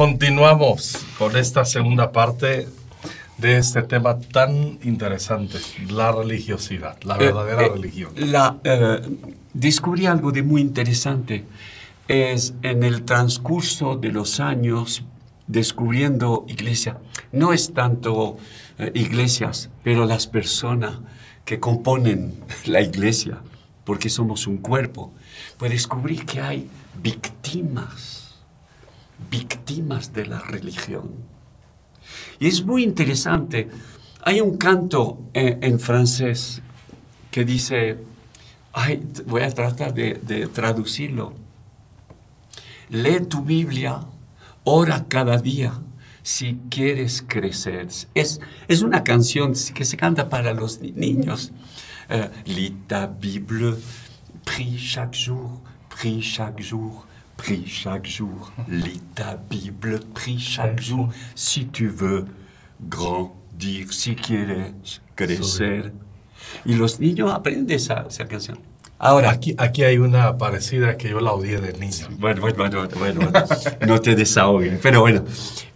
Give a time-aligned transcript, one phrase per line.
[0.00, 2.66] Continuamos con esta segunda parte
[3.36, 5.58] de este tema tan interesante,
[5.90, 8.12] la religiosidad, la verdadera Eh, eh, religión.
[8.16, 9.02] La, eh,
[9.52, 11.44] descubrí algo de muy interesante.
[12.08, 15.04] Es en el transcurso de los años
[15.46, 16.96] descubriendo iglesia.
[17.30, 18.38] No es tanto
[18.78, 20.94] eh, iglesias, pero las personas
[21.44, 23.42] que componen la iglesia,
[23.84, 25.12] porque somos un cuerpo.
[25.58, 26.70] Pues descubrí que hay
[27.02, 28.19] víctimas,
[29.30, 31.10] víctimas de la religión.
[32.38, 33.68] Y es muy interesante.
[34.22, 36.62] Hay un canto en, francés
[37.30, 37.98] que dice,
[38.72, 41.32] ay, voy a tratar de, traducirlo.
[42.90, 44.00] Lee tu Biblia,
[44.64, 45.72] ora cada día
[46.22, 47.88] si quieres crecer.
[48.14, 51.52] Es, es una canción que se canta para los ni- niños.
[52.88, 53.76] Ta Bible,
[54.44, 57.04] prie chaque jour, prie chaque jour,
[57.40, 58.52] prie chaque jour.
[58.68, 62.26] Lis ta Bible, prie chaque jour si tu veux
[62.80, 65.92] grandir, si quieres crecer.
[66.64, 68.58] Y los niños aprenden esa, esa canción.
[68.98, 72.08] Ahora, Aquí, aquí hay una parecida que yo la odié de niño.
[72.18, 73.44] bueno, bueno, bueno, bueno, bueno,
[73.86, 74.78] no te desahogues.
[74.82, 75.24] Pero bueno,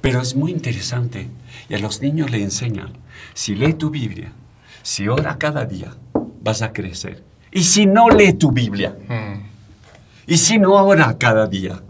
[0.03, 1.29] pero es muy interesante.
[1.71, 2.93] Y a los niños le enseñan,
[3.33, 4.33] si lee tu Biblia,
[4.83, 5.95] si ora cada día,
[6.43, 7.23] vas a crecer.
[7.51, 8.95] Y si no lee tu Biblia,
[10.27, 11.83] y si no ora cada día,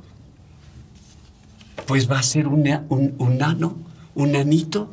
[1.87, 3.77] pues va a ser un, un, un nano,
[4.15, 4.91] un nanito.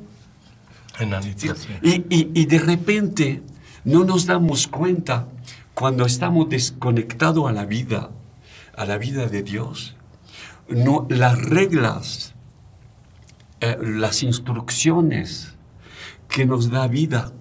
[0.99, 1.69] Enanito, sí.
[1.81, 3.41] Y, y- y de repente
[3.85, 5.27] no nos damos cuenta
[5.73, 8.11] cuando estamos desconectados a la vida,
[8.75, 9.95] a la vida de Dios.
[10.69, 12.33] No, las reglas,
[13.61, 15.53] eh, las instrucciones
[16.27, 17.31] que nos da vida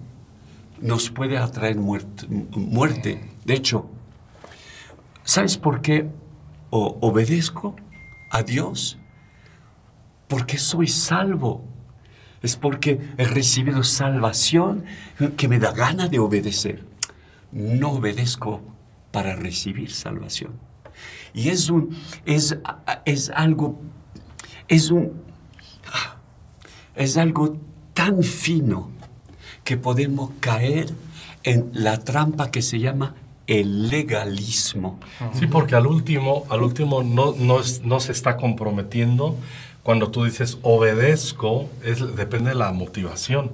[0.81, 2.25] nos puede atraer muerte.
[2.55, 3.29] muerte.
[3.45, 3.85] De hecho,
[5.31, 6.09] ¿sabes por qué
[6.71, 7.77] obedezco
[8.31, 8.97] a Dios?
[10.27, 11.63] Porque soy salvo.
[12.41, 14.83] Es porque he recibido salvación
[15.37, 16.83] que me da gana de obedecer.
[17.53, 18.61] No obedezco
[19.11, 20.51] para recibir salvación.
[21.33, 22.57] Y es un, es,
[23.05, 23.79] es algo,
[24.67, 25.13] es un,
[26.93, 27.57] es algo
[27.93, 28.91] tan fino
[29.63, 30.87] que podemos caer
[31.43, 33.15] en la trampa que se llama
[33.47, 34.99] el legalismo.
[35.33, 39.35] Sí, porque al último, al último no, no, es- no se está comprometiendo.
[39.83, 43.51] Cuando tú dices obedezco, es, depende de la motivación.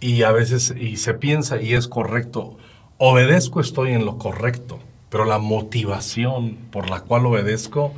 [0.00, 2.56] Y a veces, y se piensa, y es correcto,
[2.98, 7.92] obedezco, estoy en lo correcto, pero la motivación por la cual obedezco,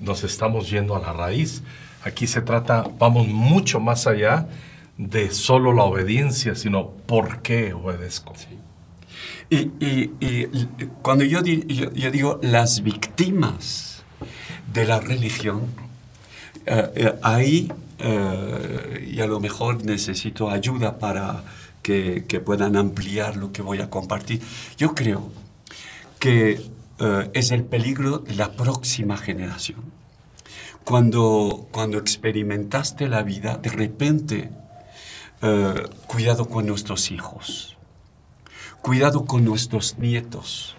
[0.00, 1.62] nos estamos yendo a la raíz.
[2.04, 4.46] Aquí se trata, vamos mucho más allá
[4.98, 8.34] de solo la obediencia, sino por qué obedezco.
[9.48, 10.08] Y,
[11.02, 14.02] cuando yo, di- yo- digo las víctimas
[14.72, 15.66] de la religión,
[16.66, 21.44] eh, eh, ahí, eh, y a lo mejor necesito ayuda para
[21.82, 24.40] que, que puedan ampliar lo que voy a compartir,
[24.76, 25.30] yo creo
[26.18, 26.60] que
[27.34, 29.84] es el peligro de la próxima generación.
[30.82, 34.50] Cuando, cuando experimentaste la vida, de repente,
[36.06, 37.75] cuidado con nuestros hijos
[38.86, 40.76] cuidado con nuestros nietos,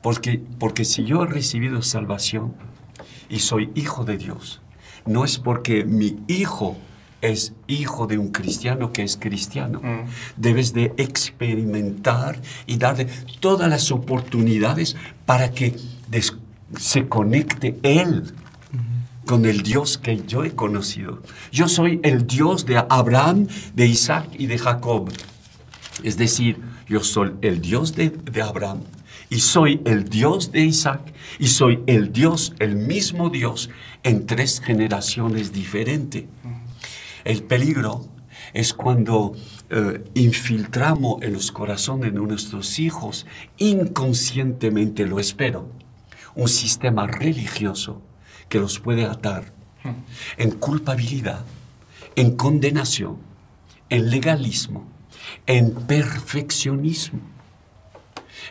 [0.00, 2.54] porque, porque si yo he recibido salvación
[3.28, 4.60] y soy hijo de Dios,
[5.04, 6.76] no es porque mi hijo
[7.22, 9.80] es hijo de un cristiano que es cristiano.
[10.36, 13.06] Debes de experimentar y darle
[13.40, 14.94] todas las oportunidades
[15.26, 15.74] para que
[16.08, 16.36] des-
[16.78, 18.32] se conecte él
[19.26, 21.20] con el Dios que yo he conocido.
[21.50, 25.10] Yo soy el Dios de Abraham, de Isaac y de Jacob.
[26.04, 28.80] Es decir, yo soy el Dios de, de Abraham
[29.30, 31.00] y soy el Dios de Isaac
[31.38, 33.70] y soy el Dios, el mismo Dios
[34.02, 36.24] en tres generaciones diferentes.
[37.24, 38.06] El peligro
[38.52, 39.34] es cuando
[39.70, 43.26] eh, infiltramos en los corazones de nuestros hijos,
[43.58, 45.68] inconscientemente lo espero,
[46.36, 48.02] un sistema religioso
[48.48, 49.52] que los puede atar
[50.36, 51.44] en culpabilidad,
[52.16, 53.18] en condenación,
[53.90, 54.86] en legalismo,
[55.46, 57.20] en perfeccionismo.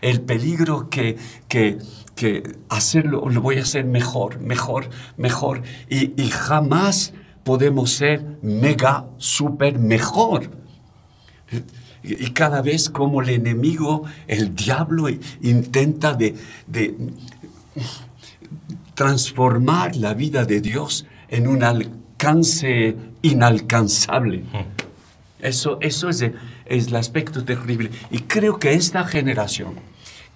[0.02, 1.18] El peligro que,
[1.48, 1.78] que,
[2.16, 7.14] que hacerlo, lo voy a hacer mejor, mejor, mejor, y, y jamás
[7.44, 10.50] podemos ser mega, super mejor.
[11.52, 11.64] Y
[12.04, 15.08] y cada vez como el enemigo, el diablo,
[15.42, 16.36] intenta de,
[16.68, 16.96] de
[18.94, 24.44] transformar la vida de Dios en un alcance inalcanzable.
[25.40, 27.92] Eso, eso es, el, es el aspecto terrible.
[28.12, 29.74] Y creo que esta generación,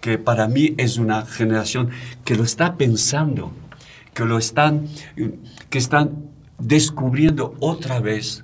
[0.01, 1.89] que para mí es una generación
[2.25, 3.51] que lo está pensando,
[4.13, 4.87] que lo están,
[5.69, 6.29] que están
[6.59, 8.43] descubriendo otra vez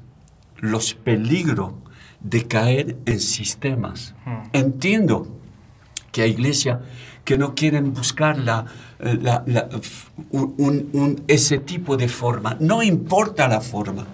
[0.58, 1.74] los peligros
[2.22, 4.14] de caer en sistemas.
[4.26, 4.48] Hmm.
[4.54, 5.28] Entiendo
[6.12, 6.80] que hay iglesias
[7.26, 8.66] que no quieren buscar la,
[9.00, 9.44] eh, la-
[10.32, 12.56] un- un- ese tipo de forma.
[12.60, 14.06] No importa la forma.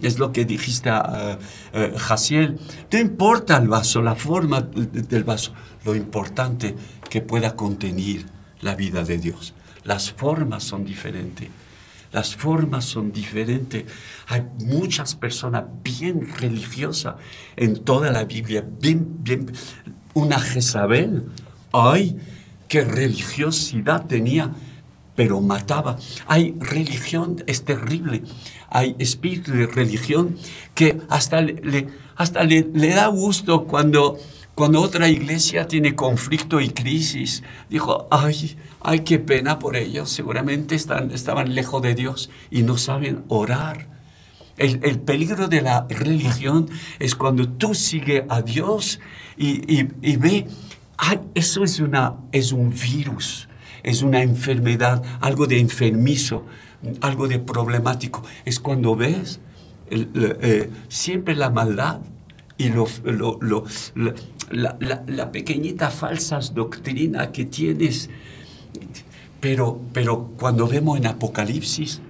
[0.00, 1.38] Es lo que dijiste a
[1.72, 2.58] eh, Jaciel.
[2.92, 5.52] No importa el vaso, la forma de- del vaso.
[5.84, 6.74] Lo importante
[7.08, 8.24] que pueda contener
[8.60, 9.54] la vida de Dios.
[9.84, 11.48] Las formas son diferentes.
[12.12, 13.84] Las formas son diferentes.
[14.28, 17.16] Hay muchas personas bien religiosas
[17.56, 19.52] en toda la Biblia, bien, bien.
[20.14, 21.24] Una Jezabel,
[21.72, 22.16] ay,
[22.68, 24.50] qué religiosidad tenía,
[25.14, 25.98] pero mataba.
[26.26, 28.22] Hay religión, es terrible.
[28.70, 30.36] Hay espíritu de religión
[30.74, 34.18] que hasta le, hasta le da gusto cuando,
[34.54, 37.42] cuando otra iglesia tiene conflicto y crisis.
[37.70, 40.10] Dijo, ay, ay, qué pena por ellos.
[40.10, 43.88] Seguramente están, estaban lejos de Dios y no saben orar.
[44.56, 46.68] El, el peligro de la religión
[46.98, 49.00] es cuando tú sigues a Dios
[49.36, 50.46] y, y- y ve,
[50.96, 53.48] ay, eso es, una, es un virus,
[53.82, 56.46] es una enfermedad, algo de enfermizo,
[57.00, 58.22] algo de problemático.
[58.44, 59.40] Es cuando ves
[59.90, 62.00] eh, siempre la maldad
[62.58, 62.86] y lo,
[64.50, 68.10] la, pequeñita falsas doctrina que tienes.
[69.40, 72.00] Pero, pero cuando vemos en Apocalipsis,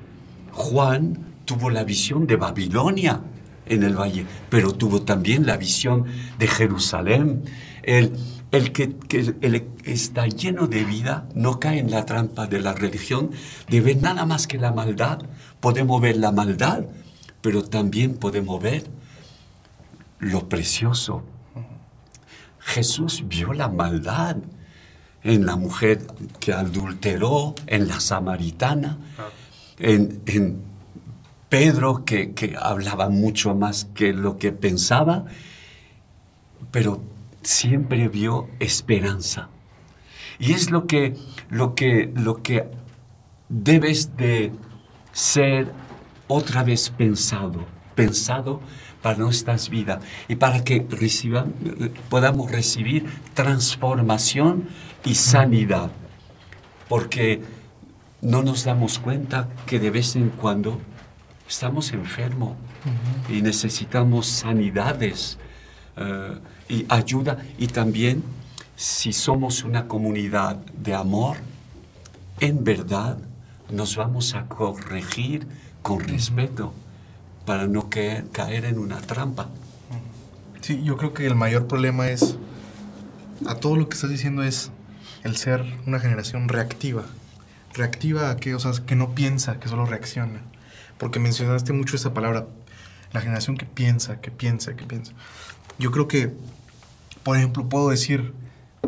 [0.53, 3.21] Juan tuvo la visión de Babilonia
[3.67, 6.05] en el valle, pero tuvo también la visión
[6.39, 7.43] de Jerusalén.
[7.83, 8.13] El,
[8.57, 12.73] el que, que el- está lleno de vida no cae en la trampa de la
[12.73, 13.31] religión,
[13.69, 15.21] de ver nada más que la maldad.
[15.61, 16.85] Podemos ver la maldad,
[17.41, 18.85] pero también podemos ver
[20.19, 21.23] lo precioso.
[22.59, 24.37] Jesús vio la maldad
[25.23, 26.07] en la mujer
[26.41, 28.99] que adulteró, en la samaritana,
[29.79, 30.63] en, en
[31.49, 35.25] Pedro que, que hablaba mucho más que lo que pensaba,
[36.71, 37.01] pero
[37.47, 39.49] siempre vio esperanza.
[40.39, 41.17] Y es lo que,
[41.49, 42.69] lo que, lo que
[43.49, 44.53] debes de
[45.13, 45.73] ser
[46.27, 47.65] otra vez pensado,
[47.95, 48.61] pensado
[49.01, 50.87] para nuestras vidas y para que
[52.11, 54.69] podamos recibir transformación
[55.05, 55.91] y sanidad.
[56.89, 57.43] Porque
[58.21, 60.81] no nos damos cuenta que de vez en cuando
[61.49, 62.57] estamos enfermos
[63.29, 65.39] y necesitamos sanidades
[65.97, 66.39] eh,
[66.69, 67.39] y ayuda.
[67.59, 68.23] Y también,
[68.77, 71.37] si somos una comunidad de amor,
[72.41, 73.19] en verdad
[73.71, 75.47] nos vamos a corregir
[75.83, 76.73] con respeto
[77.45, 79.49] para no caer, caer en una trampa.
[80.61, 82.37] Sí, yo creo que el mayor problema es,
[83.47, 84.71] a todo lo que estás diciendo es
[85.23, 87.05] el ser una generación reactiva.
[87.73, 90.41] Reactiva a que, o sea, que no piensa, que solo reacciona.
[90.99, 92.47] Porque mencionaste mucho esa palabra,
[93.13, 95.13] la generación que piensa, que piensa, que piensa.
[95.79, 96.33] Yo creo que,
[97.23, 98.33] por ejemplo, puedo decir,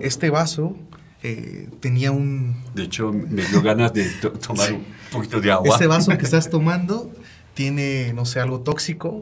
[0.00, 0.76] este vaso
[1.22, 2.62] eh, tenía un...
[2.74, 5.68] De hecho, me dio ganas de to- tomar un poquito de agua.
[5.74, 7.12] Este vaso que estás tomando
[7.54, 9.20] tiene, no sé, algo tóxico,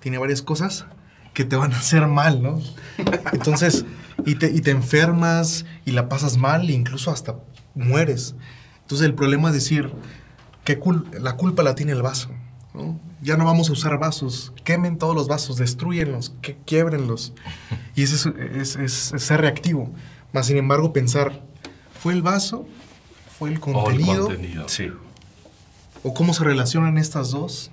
[0.00, 0.86] tiene varias cosas
[1.34, 2.60] que te van a hacer mal, ¿no?
[3.32, 3.84] Entonces,
[4.24, 7.36] y te, y te enfermas y la pasas mal, e incluso hasta
[7.74, 8.34] mueres.
[8.82, 9.90] Entonces, el problema es decir
[10.64, 10.80] que
[11.20, 12.30] la culpa la tiene el vaso,
[12.74, 12.98] ¿no?
[13.22, 17.32] Ya no vamos a usar vasos, quemen todos los vasos, destruyenlos, que quiebrenlos.
[17.94, 19.90] Y ese es, es- es- es ser reactivo.
[20.32, 21.42] Más sin embargo, pensar,
[22.00, 22.66] ¿fue el vaso?
[23.38, 24.26] ¿Fue el O el contenido?
[24.26, 24.68] contenido.
[24.68, 24.90] Sí.
[26.06, 27.70] o cómo se relacionan estas dos.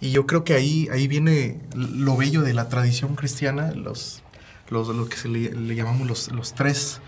[0.00, 4.22] Y yo creo que ahí, ahí viene lo bello de la tradición cristiana, los,
[4.68, 7.00] los, lo que se le, le llamamos los, los tres,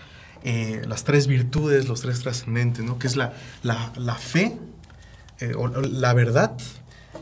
[0.43, 2.97] eh, las tres virtudes, los tres trascendentes, ¿no?
[2.97, 4.57] Que es la, la, la fe,
[5.39, 6.55] eh, o- o la verdad,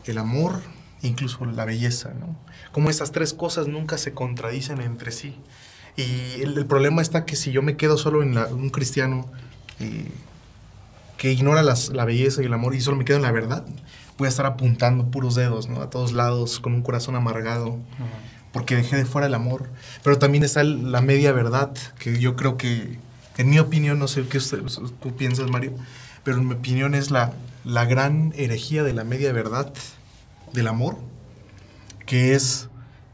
[0.06, 0.60] el amor
[1.02, 2.36] e incluso la belleza, ¿no?
[2.72, 5.36] Como esas tres cosas nunca se contradicen entre sí.
[5.96, 9.26] Y el, el problema está que si yo me quedo solo en la- un cristiano
[9.80, 10.08] eh,
[11.18, 13.64] que ignora las- la belleza y el amor y solo me quedo en la verdad,
[14.18, 15.80] voy a estar apuntando puros dedos, ¿no?
[15.82, 17.78] A todos lados, con un corazón amargado,
[18.52, 19.70] porque dejé de fuera el amor.
[20.02, 22.98] Pero también está el- la media verdad, que yo creo que,
[23.38, 24.62] en mi opinión, no sé qué usted-
[25.00, 25.72] tú piensas, Mario,
[26.24, 27.32] pero en mi opinión es la,
[27.64, 29.72] la gran herejía de la media verdad
[30.52, 30.96] del amor,
[32.06, 32.68] que es,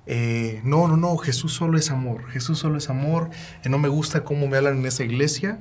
[0.07, 3.31] eh, no, no, no, Jesús solo es amor, Jesús solo es amor,
[3.65, 5.59] y no me gusta cómo me hablan en esa iglesia,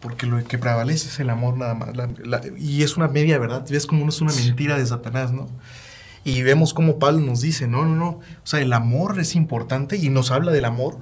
[0.00, 1.96] porque lo que prevalece es el amor nada más.
[1.96, 5.48] la- la- y es una media verdad, ves como es una mentira de Satanás, ¿no?
[6.24, 9.96] Y vemos como Pablo nos dice, no, no, no, o sea, el amor es importante
[9.96, 10.98] y nos habla del amor,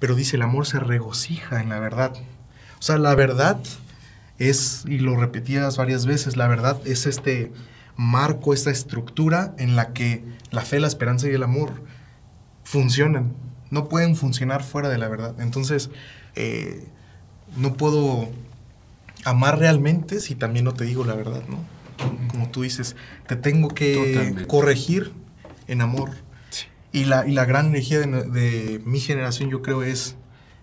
[0.00, 2.12] pero dice, el amor se regocija en la verdad.
[2.78, 3.58] O sea, la verdad
[4.38, 7.52] es, y lo repetías varias veces, la verdad es este
[7.96, 11.70] marco, esta estructura en la que la fe, la esperanza y el amor
[12.64, 13.34] funcionan.
[13.70, 15.34] No pueden funcionar fuera de la verdad.
[15.40, 15.90] Entonces,
[16.34, 16.84] eh,
[17.56, 18.28] no puedo
[19.24, 21.58] amar realmente si también no te digo la verdad, ¿no?
[22.28, 25.12] Como tú dices, te tengo que corregir
[25.68, 26.10] en amor.
[26.92, 30.16] Y, la, y la gran energía de, mi generación, yo creo, es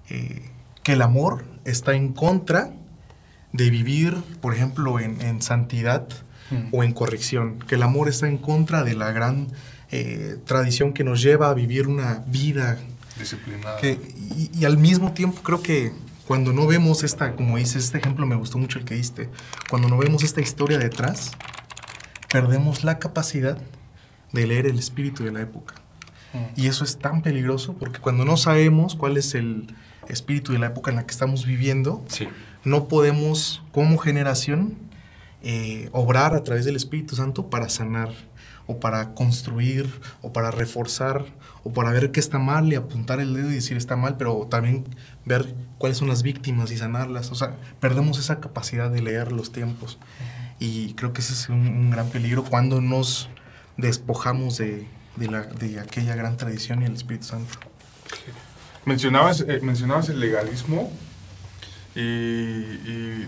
[0.10, 0.50] eh,
[0.84, 2.74] que el amor está en contra
[3.53, 6.08] de vivir, por ejemplo, en, santidad
[6.72, 7.60] o en corrección.
[7.60, 9.48] Que el amor está en contra de la gran
[9.91, 12.77] eh, tradición que nos lleva a vivir una vida
[13.17, 13.79] disciplinada.
[13.81, 15.91] y, al mismo tiempo creo que
[16.31, 19.29] cuando no vemos esta, como dices, este ejemplo me gustó mucho el que diste,
[19.70, 21.31] cuando no vemos esta historia detrás,
[22.31, 23.58] perdemos la capacidad
[24.31, 25.75] de leer el espíritu de la época.
[26.34, 26.62] Mm.
[26.62, 29.75] Y eso es tan peligroso porque cuando no sabemos cuál es el
[30.08, 32.05] espíritu de la época en la que estamos viviendo,
[32.63, 34.77] no podemos como generación
[35.44, 38.10] eh, obrar a través del Espíritu Santo para sanar
[38.68, 39.89] o para construir
[40.22, 41.25] o para reforzar
[41.63, 44.48] o para ver qué está mal y apuntar el dedo y decir está mal, pero
[44.50, 44.86] también
[45.25, 47.32] ver cuáles son las víctimas y sanarlas.
[47.32, 49.98] O sea, perdemos esa capacidad de leer los tiempos.
[50.60, 53.30] Y creo que ese es un, gran peligro cuando nos
[53.77, 54.88] despojamos de,
[55.18, 57.58] la, de, aquella gran tradición y el Espíritu Santo.
[58.86, 60.91] Mencionabas, eh, mencionabas el legalismo
[61.95, 63.25] y,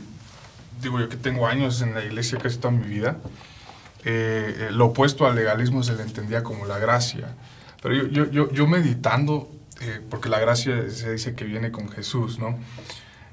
[0.82, 3.17] digo yo que tengo años en la iglesia casi toda mi vida.
[4.05, 7.36] Eh, eh, lo opuesto al legalismo se le entendía como la gracia.
[7.82, 9.50] Pero yo, yo, yo, yo meditando,
[9.82, 12.58] eh, porque la gracia se dice que viene con Jesús, ¿no?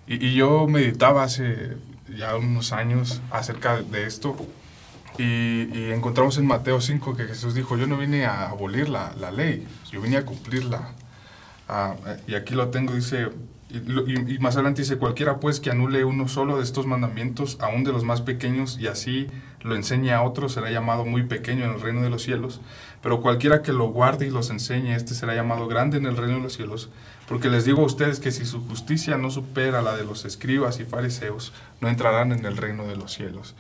[0.07, 1.77] Y, y, yo meditaba hace
[2.17, 4.37] ya unos años acerca de esto
[5.19, 9.13] y, y, encontramos en Mateo 5 que Jesús dijo, yo no vine a abolir la,
[9.19, 10.93] la ley, yo vine a cumplirla.
[11.69, 11.95] Ah,
[12.27, 13.29] y aquí lo tengo, dice,
[13.71, 17.93] y, más adelante dice, cualquiera pues que anule uno solo de estos mandamientos, aún de
[17.93, 19.29] los más pequeños, y así
[19.63, 22.61] lo enseñe a otro, será llamado muy pequeño en el reino de los cielos.
[23.03, 26.37] Pero cualquiera que lo guarde y los enseñe, este será llamado grande en el reino
[26.37, 26.91] de los cielos.
[27.29, 30.81] Porque les digo a ustedes que si su justicia no supera la de los escribas
[30.81, 33.55] y fariseos, no entrarán en el reino de los cielos.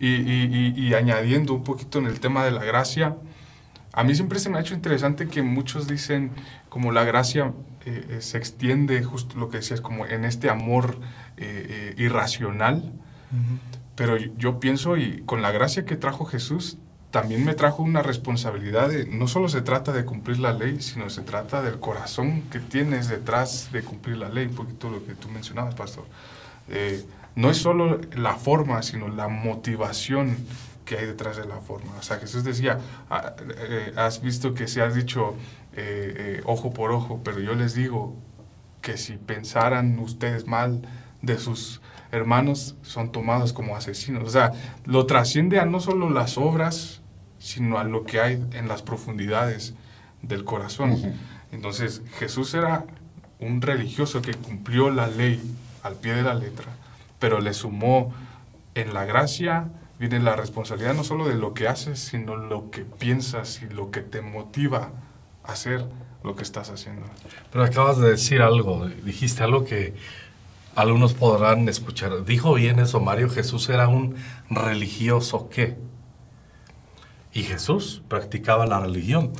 [0.00, 3.16] Y, y añadiendo un poquito en el tema de la gracia,
[3.96, 6.32] a mí siempre se me ha hecho interesante que muchos dicen
[6.74, 7.52] como la gracia
[7.86, 10.98] eh, eh, se extiende, justo lo que decías, como en este amor
[11.36, 12.92] eh, irracional.
[13.94, 16.78] Pero yo pienso, y con la gracia que trajo Jesús,
[17.12, 21.08] también me trajo una responsabilidad de, no solo se trata de cumplir la ley, sino
[21.10, 25.14] se trata del corazón que tienes detrás de cumplir la ley, un poquito lo que
[25.14, 26.06] tú mencionabas, pastor.
[27.36, 30.38] no es solo la forma, sino la motivación
[30.84, 31.92] que hay detrás de la forma.
[31.98, 32.78] O sea, Jesús decía,
[33.10, 33.34] ah,
[33.96, 35.34] has visto que se has dicho,
[35.76, 38.14] eh, eh, ojo por ojo, pero yo les digo
[38.80, 40.82] que si pensaran ustedes mal
[41.22, 41.80] de sus
[42.12, 44.24] hermanos, son tomados como asesinos.
[44.24, 44.52] O sea,
[44.84, 47.00] lo trasciende a no solo las obras,
[47.38, 49.74] sino a lo que hay en las profundidades
[50.22, 50.96] del corazón.
[51.50, 52.84] Entonces, Jesús era
[53.40, 55.40] un religioso que cumplió la ley
[55.82, 56.66] al pie de la letra,
[57.18, 58.14] pero le sumó
[58.74, 62.82] en la gracia, viene la responsabilidad no solo de lo que haces, sino lo que
[62.82, 64.92] piensas y lo que te motiva
[65.44, 65.84] hacer
[66.22, 67.06] lo que estás haciendo.
[67.52, 69.94] Pero acabas de decir algo, dijiste algo que
[70.74, 72.24] algunos podrán escuchar.
[72.24, 74.16] Dijo bien eso Mario, Jesús era un
[74.50, 75.76] religioso qué.
[77.32, 79.32] Y Jesús practicaba la religión.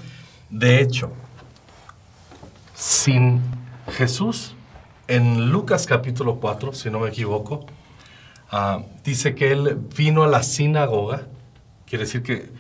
[0.50, 1.12] De hecho,
[2.74, 3.40] sin
[3.96, 4.54] Jesús,
[5.08, 7.66] en Lucas capítulo 4, si no me equivoco,
[8.50, 11.26] ah, dice que él vino a la sinagoga,
[11.86, 12.50] quiere decir que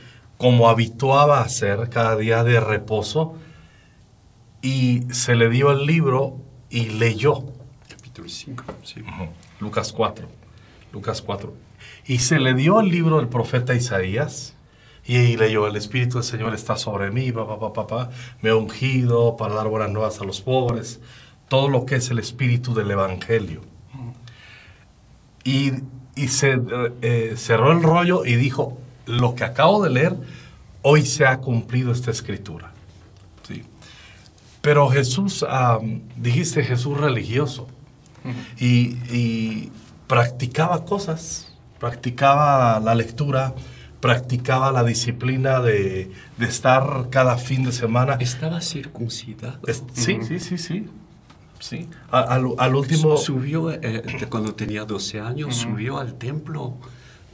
[0.44, 3.34] como habituaba a hacer cada día de reposo,
[4.60, 6.36] y se le dio el libro
[6.68, 7.46] y leyó.
[7.88, 9.02] Capítulo 5, sí.
[9.58, 10.28] Lucas 4.
[10.92, 11.54] Lucas 4.
[12.04, 14.54] Y se le dio el libro del profeta Isaías
[15.06, 18.10] y leyó, el Espíritu del Señor está sobre mí, papá, papá, papá,
[18.42, 21.00] me he ungido para dar buenas nuevas a los pobres,
[21.48, 23.62] todo lo que es el Espíritu del Evangelio.
[25.42, 25.72] Y,
[26.14, 26.60] y se
[27.00, 30.16] eh, cerró el rollo y dijo, lo que acabo de leer,
[30.82, 32.72] hoy se ha cumplido esta escritura.
[33.46, 33.64] ¿Sí?
[34.60, 35.44] Pero Jesús,
[36.16, 37.66] dijiste Jesús religioso,
[38.58, 39.70] y,
[40.06, 43.54] practicaba cosas, practicaba la lectura,
[44.00, 48.14] practicaba la disciplina de, estar cada fin de semana.
[48.20, 49.60] Estaba circuncidado.
[49.92, 50.86] sí, sí, sí, sí.
[51.60, 51.88] Sí.
[52.10, 53.16] Al, último...
[53.16, 56.76] Subió, eh, cuando tenía 12 años, subió al templo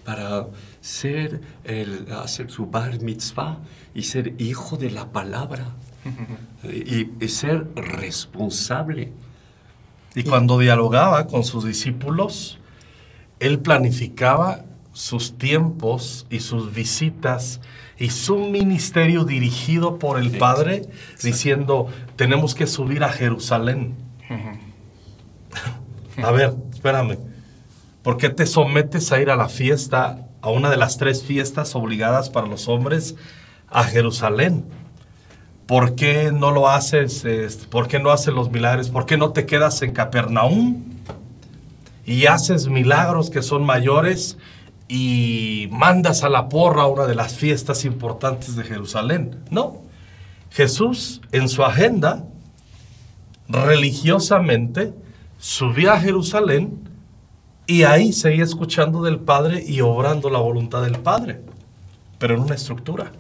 [0.05, 0.47] para
[0.81, 3.59] ser el, hacer su bar mitzvah
[3.95, 5.67] y ser hijo de la palabra
[6.65, 9.13] y, ser responsable.
[10.15, 12.59] Y cuando dialogaba con sus discípulos,
[13.39, 17.61] él planificaba sus tiempos y sus visitas
[17.99, 20.89] y su ministerio dirigido por el Padre,
[21.23, 23.95] diciendo, tenemos que subir a Jerusalén.
[26.17, 27.19] a ver, espérame,
[28.03, 31.75] ¿por qué te sometes a ir a la fiesta, a una de las tres fiestas
[31.75, 33.17] obligadas para los hombres,
[33.69, 34.65] a Jerusalén?
[35.67, 37.25] ¿Por qué no lo haces?
[37.25, 38.89] Este, ¿Por qué no haces los milagros?
[38.89, 40.83] ¿Por qué no te quedas en Capernaum?
[42.05, 44.37] Y haces milagros que son mayores
[44.89, 49.37] y mandas a la porra una de las fiestas importantes de Jerusalén.
[49.51, 49.77] No.
[50.51, 52.25] Jesús en su agenda
[53.49, 54.93] religiosamente
[55.39, 56.90] subía a Jerusalén
[57.67, 61.41] y ahí seguía escuchando del Padre y obrando la voluntad del Padre,
[62.19, 63.13] pero en una estructura.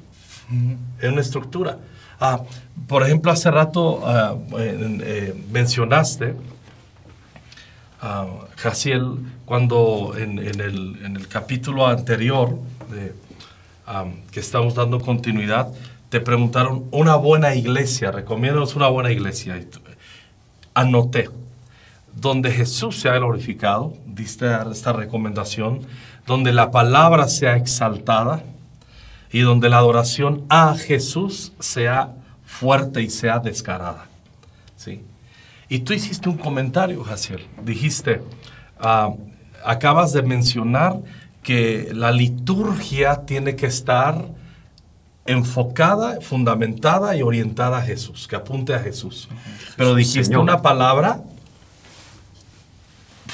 [1.01, 1.79] En una estructura.
[2.19, 2.43] Ah,
[2.87, 6.35] por ejemplo, hace rato ah, eh, mencionaste,
[8.03, 9.17] ah, Jaciel,
[9.47, 12.59] cuando en, el, capítulo anterior
[14.31, 15.73] que estamos dando continuidad,
[16.11, 19.59] te preguntaron una buena iglesia, recomiéndanos una buena iglesia.
[20.75, 21.31] Anoté,
[22.15, 25.81] donde Jesús se ha glorificado, diste esta recomendación,
[26.27, 28.43] donde la palabra sea exaltada
[29.33, 32.15] y donde la adoración a Jesús sea
[32.45, 34.07] fuerte y sea descarada.
[34.77, 35.03] ¿sí?
[35.69, 37.47] Y tú hiciste un comentario, Jaciel.
[37.65, 38.23] Dijiste,
[38.79, 39.15] ah,
[39.65, 40.99] acabas de mencionar
[41.43, 44.27] que la liturgia tiene que estar
[45.27, 49.29] enfocada, fundamentada y orientada a Jesús, que apunte a Jesús.
[49.77, 51.23] Pero dijiste una palabra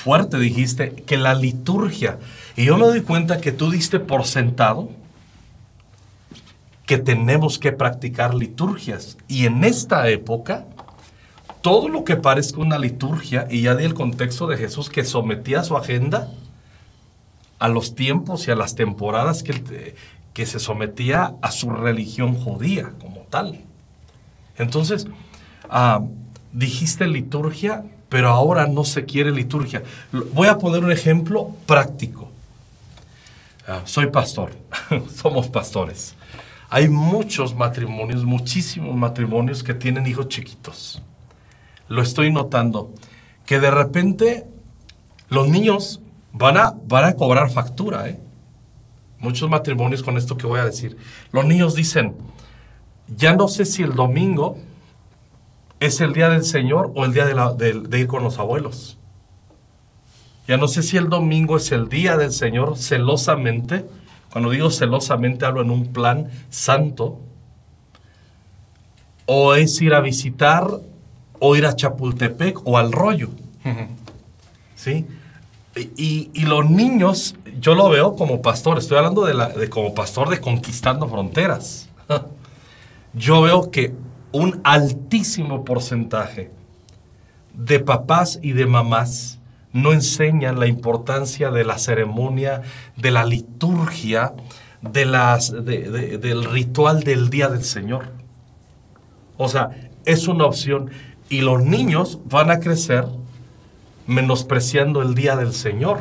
[0.06, 2.20] fuerte, dijiste que la liturgia,
[2.54, 4.88] y yo me doy cuenta que tú diste por sentado
[6.86, 9.18] que tenemos que practicar liturgias.
[9.26, 10.64] Y en esta época,
[11.60, 15.64] todo lo que parezca una liturgia, y ya di el contexto de Jesús que sometía
[15.64, 16.30] su agenda
[17.58, 19.96] a los tiempos y a las temporadas que,
[20.32, 23.58] que se sometía a su religión judía como tal.
[24.56, 25.08] Entonces,
[25.68, 26.04] ah,
[26.52, 29.82] dijiste liturgia, pero ahora no se quiere liturgia.
[30.32, 32.30] Voy a poner un ejemplo práctico.
[33.66, 34.52] Ah, soy pastor,
[35.14, 36.14] somos pastores.
[36.68, 41.02] Hay muchos matrimonios, muchísimos matrimonios que tienen hijos chiquitos.
[41.88, 42.92] Lo estoy notando.
[43.44, 44.46] Que de repente
[45.28, 46.00] los niños
[46.32, 48.08] van a, van a cobrar factura.
[48.08, 48.18] ¿eh?
[49.18, 50.96] Muchos matrimonios con esto que voy a decir.
[51.32, 52.16] Los niños dicen,
[53.08, 54.58] ya no sé si el domingo
[55.80, 58.98] es el día del Señor o el día de, ir con los abuelos.
[60.48, 63.84] Ya no sé si el domingo es el día del Señor celosamente.
[64.30, 67.18] Cuando digo celosamente hablo en un plan santo.
[69.26, 70.68] O es ir a visitar
[71.40, 73.30] o ir a Chapultepec o al rollo.
[74.76, 75.06] ¿Sí?
[75.74, 80.30] Y, los niños, yo lo veo como pastor, estoy hablando de, la, de como pastor
[80.30, 81.90] de conquistando fronteras.
[83.12, 83.92] yo veo que
[84.32, 86.50] un altísimo porcentaje
[87.54, 89.38] de papás y de mamás
[89.72, 92.62] no enseñan la importancia de la ceremonia,
[92.96, 94.34] de la liturgia,
[94.80, 98.12] de las, del ritual del Día del Señor.
[99.36, 99.70] O sea,
[100.04, 100.90] es una opción.
[101.28, 103.04] Y los niños van a crecer
[104.06, 105.98] menospreciando el Día del Señor.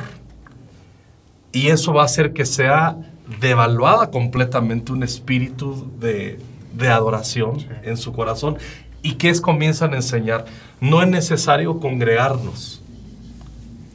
[1.51, 2.95] Y eso va a hacer que sea
[3.41, 6.39] devaluada completamente un espíritu de,
[6.75, 8.57] de adoración en su corazón.
[9.01, 10.45] ¿Y qué es comienzan a enseñar?
[10.79, 12.81] No es necesario congregarnos.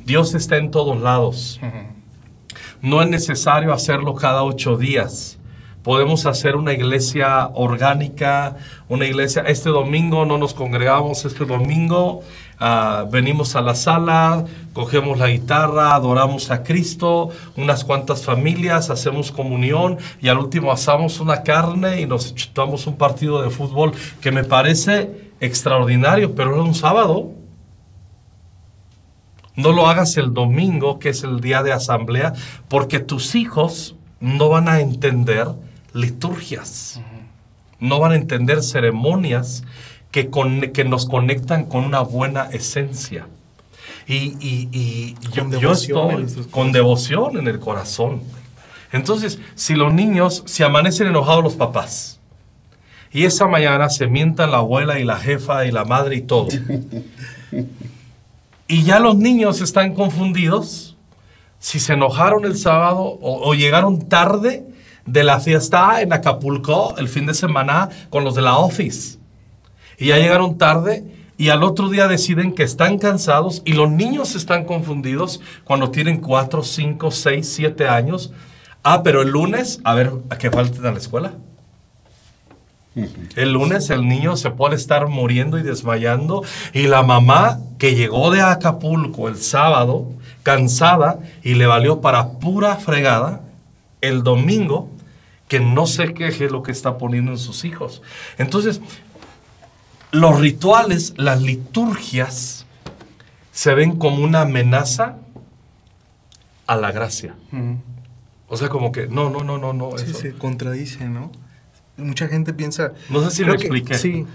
[0.04, 1.60] Dios está en todos lados.
[2.82, 5.38] No es necesario hacerlo cada ocho días.
[5.82, 8.56] Podemos hacer una iglesia orgánica,
[8.88, 12.22] una iglesia, este domingo no nos congregamos, este domingo
[12.62, 14.44] Ah, venimos a la sala,
[14.74, 21.20] cogemos la guitarra, adoramos a Cristo, unas cuantas familias, hacemos comunión y al último asamos
[21.20, 26.60] una carne y nos chutamos un partido de fútbol que me parece extraordinario, pero es
[26.60, 27.32] un sábado.
[29.56, 32.34] No lo hagas el domingo, que es el día de asamblea,
[32.68, 35.48] porque tus hijos no van a entender
[35.94, 37.00] liturgias,
[37.78, 39.64] no van a entender ceremonias
[40.10, 40.30] que,
[40.72, 43.26] que nos conectan con una buena esencia.
[44.06, 48.22] Y, y, yo, estoy con devoción en el corazón.
[48.92, 52.18] Entonces, si los niños se amanecen enojados los papás,
[53.12, 56.48] y esa mañana se mientan la abuela y la jefa y la madre y todo,
[58.68, 60.96] y ya los niños están confundidos,
[61.60, 64.64] si se enojaron el sábado o, o llegaron tarde
[65.06, 69.19] de la fiesta en Acapulco el fin de semana con los de la office
[70.00, 71.04] y ya llegaron tarde
[71.36, 76.20] y al otro día deciden que están cansados y los niños están confundidos cuando tienen
[76.20, 78.32] 4, 5, 6, 7 años.
[78.82, 81.34] Ah, pero el lunes, a ver, ¿a qué falten a la escuela?
[83.36, 88.30] El lunes el niño se puede estar muriendo y desmayando y la mamá que llegó
[88.30, 93.42] de Acapulco el sábado, cansada y le valió para pura fregada,
[94.00, 94.88] el domingo
[95.46, 98.02] que no se queje lo que está poniendo en sus hijos.
[98.38, 98.80] Entonces,
[100.12, 102.66] los rituales, las liturgias,
[103.52, 105.16] se ven como una amenaza
[106.66, 107.34] a la gracia.
[108.48, 109.96] O sea, como que, no, no, no, no, no.
[109.98, 110.18] Sí, eso.
[110.18, 111.30] se contradice, ¿no?
[111.96, 112.92] Mucha gente piensa...
[113.10, 113.94] No sé si que- expliqué.
[113.98, 114.26] sí.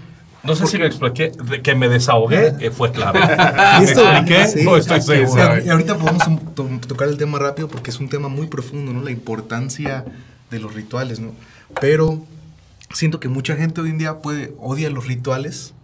[0.44, 1.32] No sé si me expliqué,
[1.64, 3.18] que me desahogué, eh, fue claro.
[3.18, 4.46] Y ¿Me expliqué?
[4.46, 4.62] sí.
[4.64, 5.64] no estoy sea, seguro.
[5.64, 6.22] y ahorita podemos
[6.54, 9.02] to- tocar el tema rápido porque es un tema muy profundo, ¿no?
[9.02, 10.04] La importancia
[10.48, 11.32] de los rituales, ¿no?
[11.80, 12.22] Pero
[12.92, 15.74] siento que mucha gente hoy en día puede odia los rituales,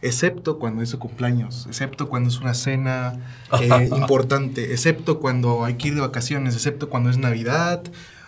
[0.00, 3.20] excepto cuando es su cumpleaños, excepto cuando es una cena
[3.60, 7.82] eh, importante, excepto cuando hay que ir de vacaciones, excepto cuando es Navidad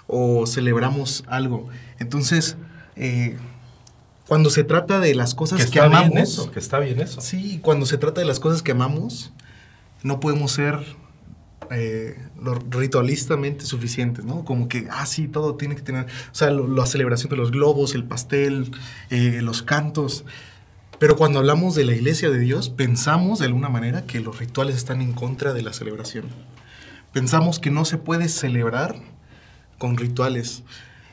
[0.06, 1.68] o celebramos algo.
[1.98, 2.56] Entonces,
[2.96, 3.36] eh,
[4.28, 7.00] cuando se trata de las cosas que que, está amamos, bien eso, que está bien
[7.00, 7.20] eso.
[7.20, 9.32] Sí, cuando se trata de las cosas que amamos,
[10.02, 10.84] no podemos ser
[11.70, 14.44] eh, lo- ritualistamente suficientes, ¿no?
[14.44, 17.94] Como que, ah, sí, todo tiene que tener, o sea, la celebración de los globos,
[17.94, 18.70] el pastel,
[19.10, 20.24] eh, los cantos.
[20.98, 24.76] Pero cuando hablamos de la iglesia de Dios, pensamos de alguna manera que los rituales
[24.76, 26.26] están en contra de la celebración.
[27.12, 28.96] Pensamos que no se puede celebrar
[29.78, 30.62] con rituales.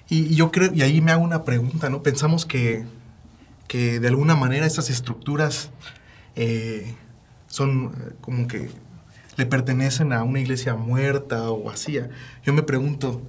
[0.09, 2.03] Y, y yo creo, y ahí me hago una pregunta, ¿no?
[2.03, 2.85] Pensamos que,
[3.67, 5.69] que de alguna manera estas estructuras
[6.35, 6.95] eh,
[7.47, 8.69] son eh, como que
[9.37, 12.09] le pertenecen a una iglesia muerta o vacía.
[12.43, 13.21] Yo me pregunto,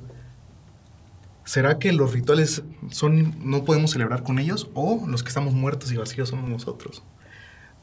[1.44, 5.92] ¿será que los rituales son no podemos celebrar con ellos o los que estamos muertos
[5.92, 7.02] y vacíos somos nosotros?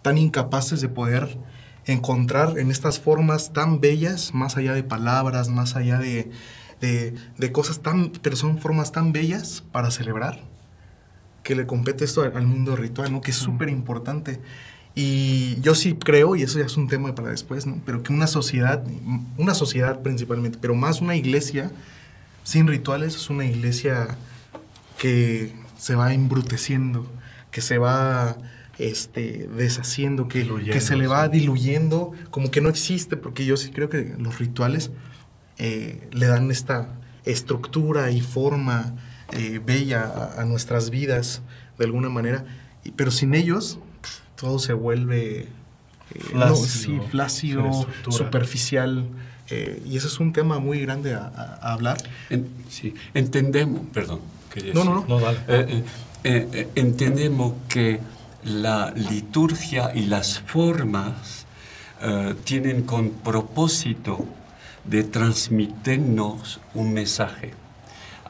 [0.02, 1.38] Tan incapaces de poder
[1.86, 6.30] encontrar en estas formas tan bellas, más allá de palabras, más allá de,
[6.82, 10.44] de, de cosas tan, pero son formas tan bellas para celebrar,
[11.44, 13.22] que le compete esto al, al mundo ritual, ¿no?
[13.22, 14.40] Que es súper importante.
[15.02, 17.82] Y yo sí creo, y eso ya es un tema para después, ¿no?
[17.86, 18.84] Pero que una sociedad,
[19.38, 21.72] una sociedad principalmente, pero más una iglesia
[22.44, 24.18] sin rituales es una iglesia
[24.98, 27.10] que se va embruteciendo,
[27.50, 28.36] que se va
[28.78, 33.72] este, deshaciendo, que, que se le va Diluyendo, como que no existe, porque yo sí
[33.72, 34.92] creo que los rituales
[35.60, 36.90] eh, le dan esta
[37.24, 38.96] estructura y forma
[39.32, 41.42] eh, bella a, a nuestras vidas
[41.78, 42.44] de alguna manera,
[42.98, 43.80] pero sin ellos
[44.40, 45.48] todo se vuelve eh,
[46.34, 46.56] no,
[47.10, 49.06] Flácido, sí, superficial,
[49.50, 51.98] eh, y eso es un tema muy grande a, hablar.
[52.30, 54.20] En- sí, entendemos, perdón.
[54.54, 55.10] quería No, no, decir.
[55.10, 55.38] No, dale.
[55.48, 55.84] Eh, eh,
[56.24, 58.00] eh, eh, entendemos que
[58.44, 61.46] la liturgia y las formas
[62.02, 64.26] eh, tienen con propósito
[64.86, 67.54] de transmitirnos un mensaje.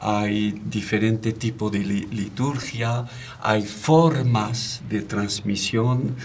[0.00, 3.04] Hay diferente tipo de li- liturgia,
[3.42, 6.16] hay formas de transmisión.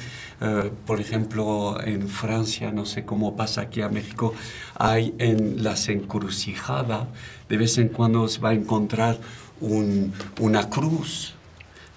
[0.42, 4.34] Eh, por ejemplo, en Francia, no sé cómo pasa aquí a México,
[4.78, 7.08] hay en las encrucijadas,
[7.50, 9.20] de vez en cuando se va a encontrar
[9.62, 11.34] un- una cruz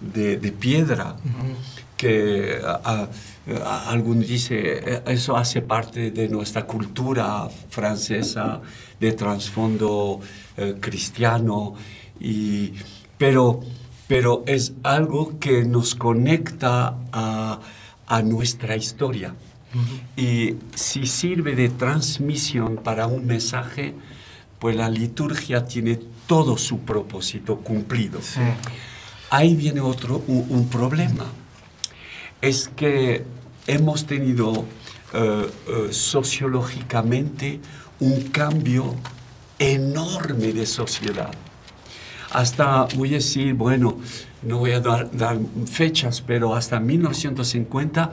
[0.01, 1.17] de, de piedra
[1.97, 2.61] que
[4.27, 8.61] dice "Eh, eso hace parte de nuestra cultura francesa
[9.01, 10.21] de trasfondo
[10.57, 11.75] eh, cristiano
[12.21, 12.73] y
[13.17, 13.61] pero
[14.07, 17.61] pero es algo que nos conecta a,
[18.07, 19.35] a nuestra historia.
[20.17, 23.95] Y si sirve de transmisión para un mensaje
[24.59, 28.19] pues la liturgia tiene todo su propósito cumplido.
[29.31, 31.27] Ahí viene otro un, un problema.
[32.41, 33.25] Es que
[33.69, 34.65] hemos tenido
[35.15, 37.61] eh, eh, sociológicamente
[38.01, 38.95] un cambio
[39.59, 41.31] enorme de sociedad.
[42.31, 43.99] Hasta, voy a decir, bueno,
[44.43, 48.11] no voy a dar, dar fechas, pero hasta 1950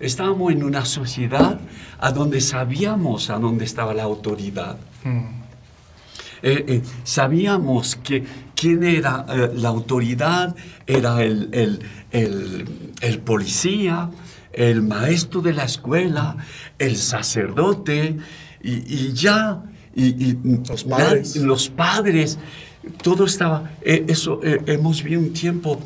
[0.00, 1.60] estábamos en una sociedad
[1.98, 4.76] a donde sabíamos a dónde estaba la autoridad.
[6.42, 10.54] Eh, eh, sabíamos que quién era eh, la autoridad,
[10.86, 14.10] era el, el- el- el policía,
[14.56, 16.36] el maestro de la escuela,
[16.78, 18.16] el sacerdote,
[18.62, 19.62] y, y ya,
[19.94, 20.38] y, y
[20.68, 21.36] Los padres.
[21.36, 22.38] los padres,
[23.02, 25.78] todo estaba, eh, eso, eh, hemos vivido un tiempo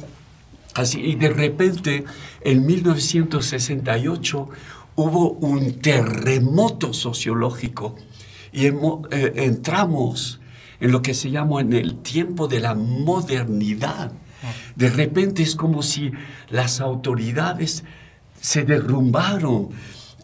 [0.75, 2.05] así, y de repente,
[2.43, 4.49] en 1968,
[4.97, 7.97] hubo un terremoto sociológico
[8.53, 10.41] y hemo- eh, entramos
[10.81, 14.13] en lo que se llama en el tiempo de la modernidad.
[14.77, 16.13] De repente es como si
[16.51, 17.83] las autoridades
[18.41, 19.69] se derrumbaron.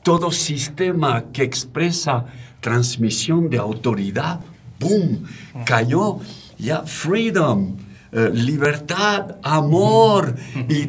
[0.03, 2.27] Todo sistema que expresa
[2.61, 4.41] transmisión de autoridad,
[4.81, 5.25] ¡boom!,
[5.65, 6.19] cayó.
[6.59, 7.77] Ya, freedom,
[8.13, 10.35] eh, libertad, amor,
[10.69, 10.83] y,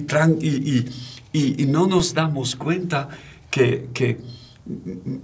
[0.45, 0.85] y-
[1.33, 3.09] y- y no nos damos cuenta
[3.49, 4.19] que, que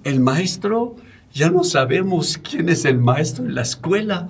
[0.03, 0.95] el maestro,
[1.33, 4.29] ya no sabemos quién es el maestro en la escuela.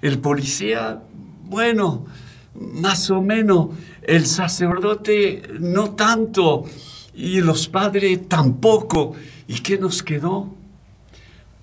[0.00, 1.02] El policía,
[1.44, 2.06] bueno,
[2.54, 3.68] más o menos.
[4.02, 6.64] El sacerdote, no tanto.
[7.18, 9.14] Y los padres tampoco.
[9.48, 10.54] ¿Y qué nos quedó?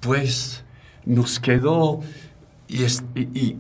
[0.02, 0.66] Pues
[1.06, 2.02] nos quedó
[2.68, 3.56] y, es- y-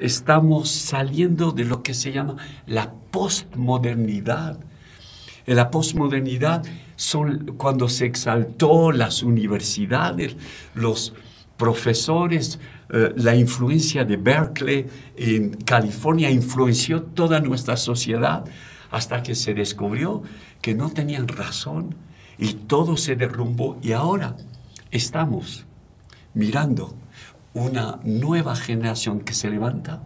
[0.00, 4.58] estamos saliendo de lo que se llama la postmodernidad.
[5.46, 6.64] En la posmodernidad
[6.96, 10.36] son cuando se exaltó las universidades,
[10.74, 11.12] los
[11.58, 14.86] profesores, eh, la influencia de Berkeley
[15.18, 18.44] en California influenció toda nuestra sociedad
[18.90, 20.22] hasta que se descubrió
[20.64, 21.94] que no tenían razón
[22.38, 23.76] y todo se derrumbó.
[23.82, 24.34] Y ahora
[24.90, 25.66] estamos
[26.32, 26.96] mirando
[27.52, 30.02] una nueva generación que se levanta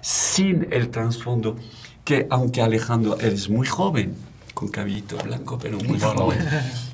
[0.00, 1.54] sin el trasfondo
[2.02, 4.16] que aunque Alejandro eres muy joven,
[4.54, 6.40] con cabellito blanco, pero muy joven,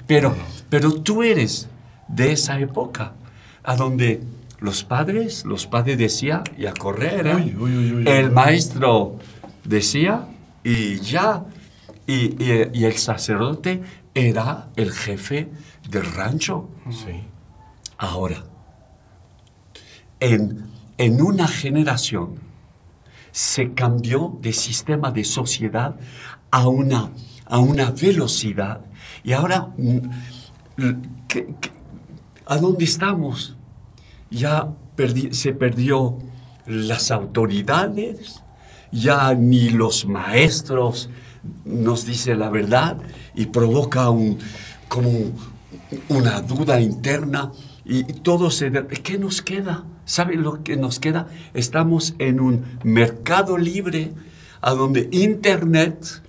[0.07, 0.37] pero,
[0.69, 1.69] pero tú eres
[2.09, 3.15] de esa época
[3.63, 4.21] a donde
[4.61, 7.37] los padres, los padres decían y a correr, ¿eh?
[7.37, 9.17] Uy, uy, uy, uy, el maestro
[9.65, 10.27] decía
[10.63, 11.47] y ya,
[12.07, 13.83] y, y- y el sacerdote
[14.15, 15.51] era el jefe
[15.89, 16.69] del rancho.
[16.91, 17.23] Sí.
[17.99, 18.45] Ahora,
[20.21, 20.67] en,
[20.99, 22.41] en una generación
[23.31, 25.97] se cambió de sistema de sociedad
[26.51, 27.11] a una,
[27.47, 28.81] a una velocidad.
[29.25, 29.99] Y ahora, mm,
[31.29, 31.71] ¿qué- qué-
[32.47, 33.57] ¿a dónde estamos?
[34.31, 36.19] Ya perdi- se perdió
[36.67, 38.43] las autoridades,
[38.91, 41.09] ya ni los maestros
[41.65, 42.97] nos dicen la verdad
[43.35, 44.39] y provoca un,
[44.89, 45.35] como un-
[46.09, 47.53] una duda interna
[47.85, 48.71] y, todo se...
[49.03, 49.85] ¿Qué nos queda?
[50.05, 51.27] ¿Saben lo que nos queda?
[51.55, 54.13] Estamos en un mercado libre
[54.61, 56.23] a donde Internet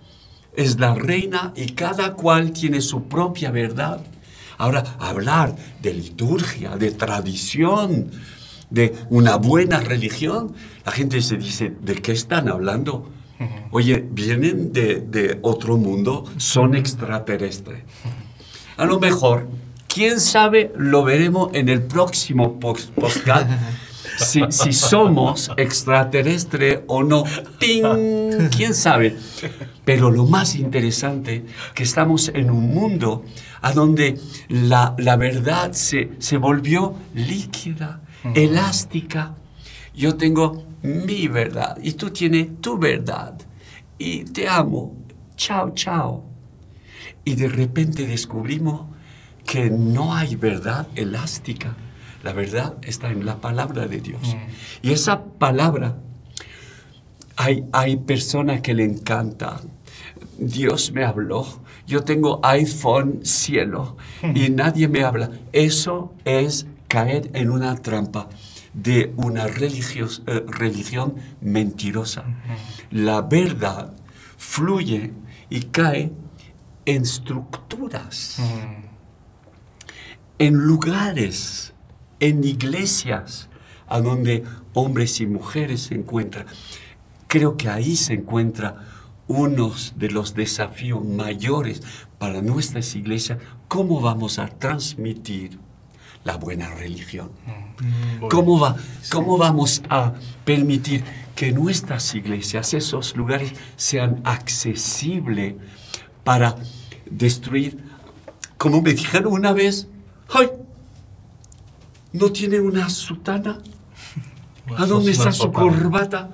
[0.55, 4.01] es la reina y cada cual tiene su propia verdad.
[4.57, 8.11] Ahora, hablar de liturgia, de tradición,
[8.69, 10.53] de una buena religión,
[10.85, 13.09] la gente se dice, ¿de qué están hablando?
[13.71, 17.83] Oye, vienen de, de otro mundo, son extraterrestres.
[18.77, 19.47] A lo mejor,
[19.87, 23.49] quién sabe, lo veremos en el próximo post- podcast.
[24.17, 27.23] Si, si somos extraterrestres o no.
[27.57, 27.83] ¡Ting!
[28.55, 29.15] ¿Quién sabe?
[29.85, 33.23] Pero lo más interesante, que estamos en un mundo
[33.61, 38.01] a donde la, la verdad se, se volvió líquida,
[38.35, 39.33] elástica.
[39.95, 43.35] Yo tengo mi verdad y tú tienes tu verdad.
[43.97, 44.95] Y te amo.
[45.35, 46.25] Chao, chao.
[47.25, 48.87] Y de repente descubrimos
[49.45, 51.75] que no hay verdad elástica.
[52.21, 54.35] La verdad está en la palabra de Dios.
[54.81, 55.97] Y esa palabra,
[57.35, 59.61] hay, hay personas que le encanta.
[60.37, 61.45] Dios me habló.
[61.87, 63.97] Yo tengo iPhone cielo
[64.33, 65.31] y nadie me habla.
[65.51, 68.29] Eso es caer en una trampa
[68.73, 72.25] de una eh, religión mentirosa.
[72.91, 73.93] La verdad
[74.37, 75.13] fluye
[75.49, 76.11] y cae
[76.85, 78.39] en estructuras,
[80.39, 81.73] en lugares,
[82.19, 83.49] en iglesias,
[83.87, 86.45] a donde hombres y mujeres se encuentran.
[87.27, 88.87] Creo que ahí se encuentra
[89.27, 91.81] uno de los desafíos mayores
[92.17, 95.59] para nuestras iglesias, cómo vamos a transmitir
[96.23, 97.31] la buena religión.
[98.29, 98.75] ¿Cómo, va,
[99.11, 100.13] ¿Cómo vamos a
[100.45, 101.03] permitir
[101.35, 105.55] que nuestras iglesias, esos lugares, sean accesibles
[106.23, 106.55] para
[107.09, 107.83] destruir?
[108.57, 109.87] Como me dijeron una vez,
[110.29, 110.49] ¡ay!
[112.13, 113.59] ¿No tiene una sutana?
[114.77, 116.29] ¿A dónde está su corbata?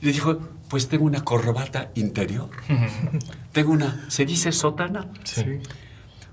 [0.00, 2.50] Y le dijo, pues tengo una corbata interior.
[3.52, 5.08] tengo una, ¿se dice sotana?
[5.24, 5.60] Sí.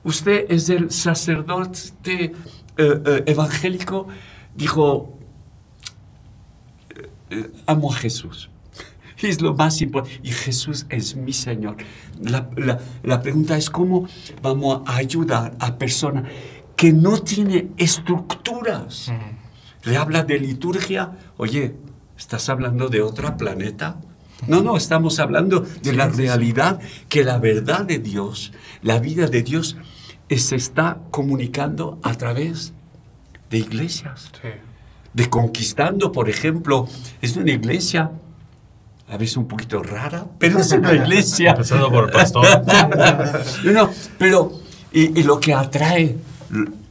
[0.04, 2.34] Usted es el sacerdote
[2.78, 4.08] eh, eh, evangélico,
[4.56, 5.18] dijo,
[6.96, 8.50] eh, eh, amo a Jesús.
[9.18, 10.20] Es lo más importante.
[10.24, 11.78] Y Jesús es mi Señor.
[12.22, 14.08] La, la- la pregunta es cómo
[14.42, 16.24] vamos a ayudar a personas
[16.76, 19.12] que no tienen estructuras.
[19.84, 21.12] Le habla de liturgia.
[21.38, 21.76] Oye,
[22.18, 24.02] ¿estás hablando de otro planeta?
[24.48, 29.44] No, no, estamos hablando de la realidad que la verdad de Dios, la vida de
[29.44, 29.78] Dios,
[30.38, 32.74] se está comunicando a través
[33.50, 34.50] de iglesias Sí.
[35.14, 36.88] de conquistando, por ejemplo,
[37.22, 38.12] es una iglesia
[39.10, 41.52] a veces un poquito rara, pero es una iglesia.
[41.52, 42.46] Empezando por el pastor.
[43.66, 44.54] no, pero,
[44.94, 46.16] y, y lo que atrae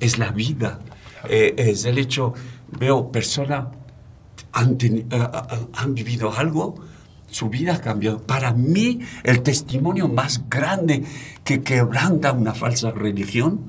[0.01, 0.81] es la vida,
[1.31, 2.35] eh, es el hecho,
[2.79, 3.69] veo personas
[4.53, 4.77] han,
[5.13, 6.75] ah, han vivido algo,
[7.31, 8.21] su vida ha cambiado.
[8.21, 11.05] Para mí, el testimonio más grande
[11.45, 13.61] que quebranta una falsa religión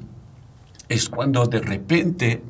[0.89, 2.41] es cuando de repente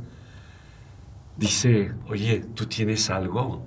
[1.38, 3.64] dice, oye, tú tienes algo.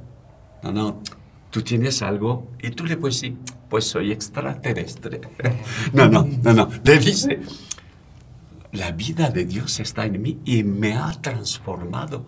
[0.62, 1.02] No, no,
[1.50, 2.48] tú tienes algo.
[2.62, 3.36] Y tú le puedes decir,
[3.68, 5.20] pues soy extraterrestre.
[5.92, 6.68] No, no, no, no.
[6.82, 7.40] Le dice,
[8.72, 12.26] la vida de Dios está en mí y me ha transformado.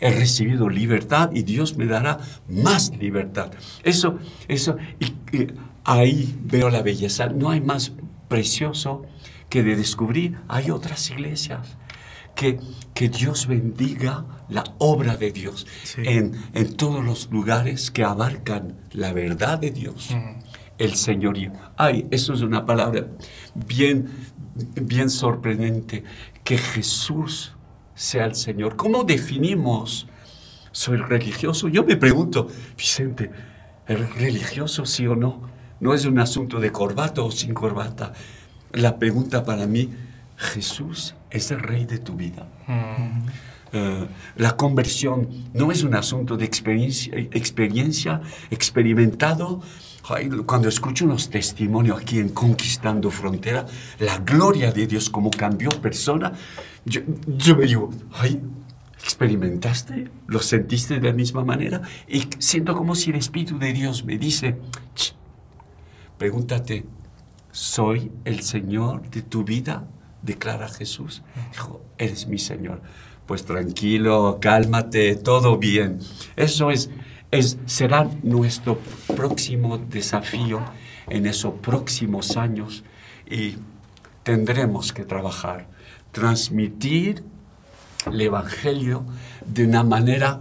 [0.00, 3.50] He recibido libertad y Dios me dará más libertad.
[3.82, 5.06] Eso, eso, y,
[5.36, 5.46] y
[5.84, 7.26] ahí veo la belleza.
[7.28, 7.92] No hay más
[8.28, 9.02] precioso
[9.48, 11.76] que de descubrir, hay otras iglesias.
[12.34, 12.60] Que,
[12.94, 16.02] que Dios bendiga la obra de Dios Sí.
[16.04, 20.10] en, en todos los lugares que abarcan la verdad de Dios,
[20.78, 21.50] el señorío.
[21.76, 23.08] Ay, eso es una palabra
[23.56, 24.06] bien,
[24.80, 26.04] bien sorprendente,
[26.44, 27.56] que Jesús
[27.98, 28.76] sea el Señor.
[28.76, 30.06] ¿Cómo definimos
[30.70, 31.66] soy religioso?
[31.66, 33.30] Yo me pregunto, Vicente,
[33.88, 35.50] ¿el religioso sí o no?
[35.80, 38.12] No es un asunto de corbata o sin corbata.
[38.72, 39.90] La pregunta para mí,
[40.38, 42.46] ¿Jesús es el rey de tu vida?
[43.72, 49.60] Eh, la conversión no es un asunto de experiencia, experiencia experimentado.
[50.08, 53.66] Ay, Cuando escucho los testimonios aquí en Conquistando Frontera,
[53.98, 56.32] la gloria de Dios, como cambió persona,
[56.86, 58.40] yo, yo me digo, ay,
[59.02, 60.08] ¿experimentaste?
[60.28, 61.82] ¿Lo sentiste de la misma manera?
[62.06, 64.56] Y siento como si el Espíritu de Dios me dice,
[64.94, 65.14] "Ch,
[66.16, 66.86] pregúntate,
[67.50, 69.86] ¿soy el Señor de tu vida?
[70.22, 71.22] Declara Jesús.
[71.52, 72.80] Dijo, eres mi Señor.
[73.26, 75.98] Pues tranquilo, cálmate, todo bien.
[76.36, 76.90] Eso es,
[77.30, 78.78] es, será nuestro
[79.14, 80.62] próximo desafío
[81.08, 82.84] en esos próximos años
[83.30, 83.56] y
[84.22, 85.68] tendremos que trabajar,
[86.12, 87.22] transmitir
[88.06, 89.04] el Evangelio
[89.44, 90.40] de una manera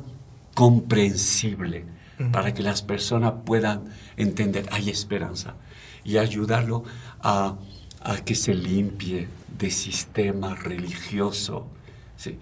[0.54, 1.86] comprensible
[2.32, 3.86] para que las personas puedan
[4.16, 5.56] entender, hay esperanza,
[6.04, 6.84] y ayudarlo
[7.20, 7.58] a,
[8.02, 11.68] a que se limpie de sistema religioso.
[12.16, 12.38] Sí.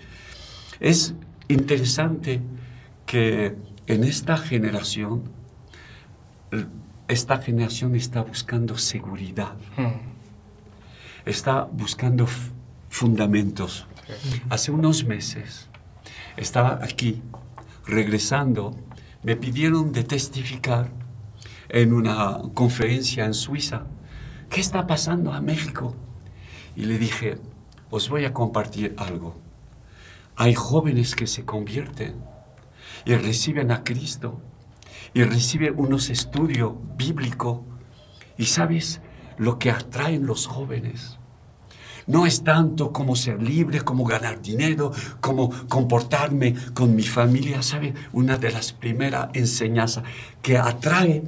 [0.79, 1.13] Es
[1.47, 2.41] interesante
[3.05, 3.55] que
[3.87, 5.23] en esta generación,
[7.07, 9.55] esta generación está buscando seguridad,
[11.25, 12.27] está buscando
[12.89, 13.87] fundamentos.
[14.49, 15.69] Hace unos meses
[16.37, 17.21] estaba aquí,
[17.85, 18.75] regresando,
[19.23, 20.89] me pidieron de testificar
[21.69, 23.83] en una conferencia en Suiza.
[24.49, 25.95] ¿Qué está pasando a México?
[26.75, 27.37] Y le dije,
[27.89, 29.35] os voy a compartir algo.
[30.35, 32.15] Hay jóvenes que se convierten
[33.05, 34.41] y reciben a Cristo
[35.13, 37.59] y reciben unos estudios bíblicos.
[38.37, 39.01] Y sabes
[39.37, 41.17] lo que atraen los jóvenes.
[42.07, 47.61] No es tanto como ser libre, como ganar dinero, como comportarme con mi familia.
[47.63, 47.93] ¿Sabe?
[48.11, 50.03] Una de las primeras enseñanzas
[50.41, 51.23] que atrae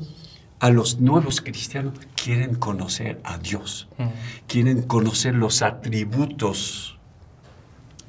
[0.59, 3.87] a los nuevos cristianos, quieren conocer a Dios,
[4.47, 6.97] quieren conocer los atributos.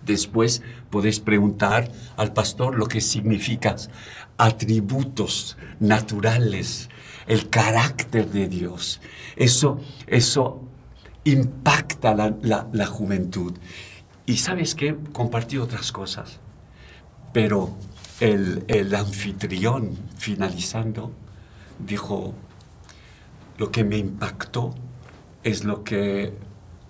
[0.05, 3.77] Después podéis preguntar al pastor lo que significa
[4.39, 6.89] atributos naturales,
[7.27, 9.01] el carácter de Dios.
[9.37, 10.63] Eso, eso
[11.25, 13.53] impacta la, la- la juventud.
[14.25, 14.97] Y sabes qué?
[15.13, 16.41] Compartí otras cosas.
[17.35, 17.77] Pero
[18.21, 21.13] el, el anfitrión, finalizando,
[21.79, 22.35] dijo,
[23.57, 24.75] lo que me impactó
[25.43, 26.33] es lo que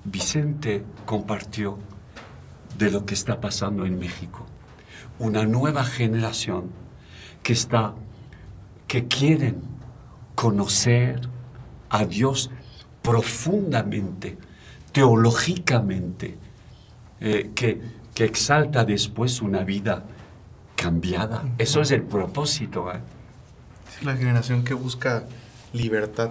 [0.05, 1.79] Vicente compartió
[2.77, 4.47] de lo que está pasando en México.
[5.19, 6.71] Una nueva generación
[7.43, 7.95] que está,
[8.87, 9.63] que quieren
[10.35, 11.21] conocer
[11.91, 12.51] a Dios
[13.03, 14.39] profundamente,
[14.93, 16.39] teológicamente,
[17.21, 17.81] eh, que,
[18.15, 20.05] que exalta después una vida
[20.77, 21.45] cambiada.
[21.59, 22.93] Eso es el propósito.
[22.93, 23.01] ¿eh?
[24.03, 25.25] La generación que busca
[25.73, 26.31] libertad.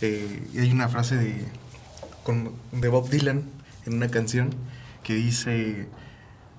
[0.00, 1.44] Eh, y hay una frase de,
[2.72, 3.44] de Bob Dylan
[3.86, 4.50] en una canción
[5.02, 5.88] que dice,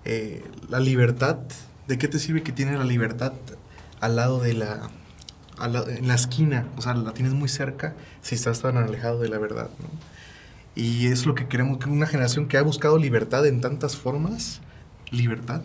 [0.05, 1.37] eh, la libertad,
[1.87, 3.33] ¿de qué te sirve que tienes la libertad
[4.01, 4.89] al lado de la,
[5.61, 6.67] en la esquina?
[6.77, 9.69] O sea, la tienes muy cerca si estás tan alejado de la verdad.
[10.75, 14.61] Y es lo que queremos, que una generación que ha buscado libertad en tantas formas,
[15.11, 15.61] libertad,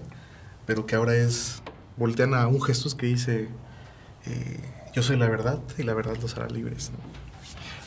[0.66, 1.62] pero que ahora es,
[1.96, 3.48] voltean a un Jesús que dice,
[4.26, 4.60] eh,
[4.94, 6.90] yo soy la verdad y la verdad los hará libres.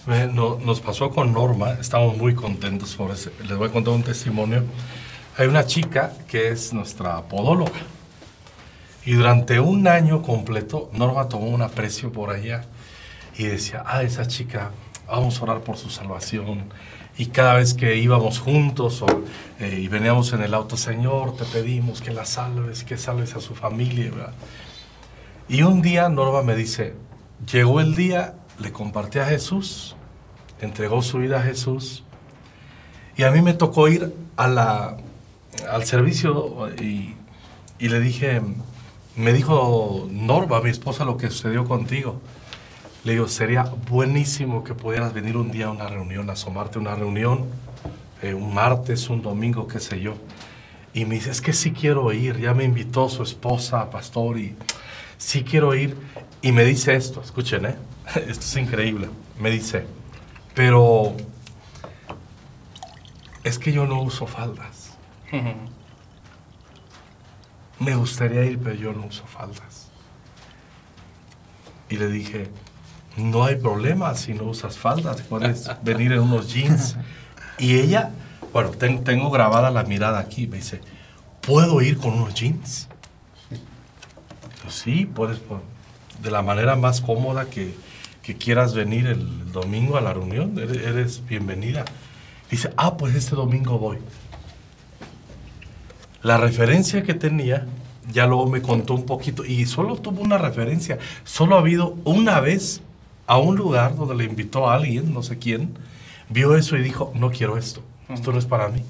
[0.07, 0.27] ¿no?
[0.27, 3.31] No- nos pasó con Norma, estamos muy contentos por ese.
[3.47, 4.63] Les voy a contar un testimonio.
[5.37, 7.71] Hay una chica que es nuestra podóloga.
[9.05, 12.65] Y durante un año completo, Norma tomó un aprecio por allá
[13.37, 14.71] y decía, ah, esa chica,
[15.07, 16.65] vamos a orar por su salvación.
[17.17, 19.07] Y cada vez que íbamos juntos o,
[19.59, 23.41] eh, y veníamos en el auto, Señor, te pedimos que la salves, que salves a
[23.41, 24.11] su familia.
[24.11, 24.33] ¿verdad?
[25.51, 26.93] Y un día Norma me dice,
[27.51, 29.97] llegó el día, le compartí a Jesús,
[30.61, 32.05] entregó su vida a Jesús.
[33.17, 34.95] Y a mí me tocó ir a la,
[35.69, 37.15] al servicio y,
[37.79, 38.41] y le dije,
[39.17, 42.21] me dijo Norma, mi esposa, lo que sucedió contigo.
[43.03, 46.95] Le digo, sería buenísimo que pudieras venir un día a una reunión, asomarte a una
[46.95, 47.43] reunión,
[48.21, 50.13] eh, un martes, un domingo, qué sé yo.
[50.93, 54.55] Y me dice, es que sí quiero ir, ya me invitó su esposa, pastor, y
[55.21, 55.95] sí quiero ir.
[56.41, 57.75] Y me dice esto, escuchen, ¿eh?
[58.27, 59.09] esto es increíble.
[59.39, 59.85] Me dice,
[60.55, 61.15] pero
[63.43, 64.97] es que yo no uso faldas.
[67.79, 69.87] Me gustaría ir, pero yo no uso faldas.
[71.89, 72.47] Y le dije,
[73.17, 76.95] no hay problema si no usas faldas, puedes venir en unos jeans.
[77.57, 78.11] Y ella,
[78.53, 80.79] bueno, ten- tengo grabada la mirada aquí, me dice,
[81.41, 82.87] ¿puedo ir con unos jeans?
[84.69, 85.61] Sí, puedes, por-
[86.21, 87.73] de la manera más cómoda que,
[88.21, 91.85] que quieras venir el domingo a la reunión, eres, eres bienvenida.
[92.49, 93.97] Dice, ah, pues este domingo voy.
[96.21, 97.65] La referencia que tenía,
[98.11, 100.99] ya luego me contó un poquito, y solo tuvo una referencia.
[101.23, 102.81] Solo ha habido una vez
[103.25, 105.73] a un lugar donde le invitó a alguien, no sé quién,
[106.29, 108.83] vio eso y dijo, no quiero esto, esto no es para mí.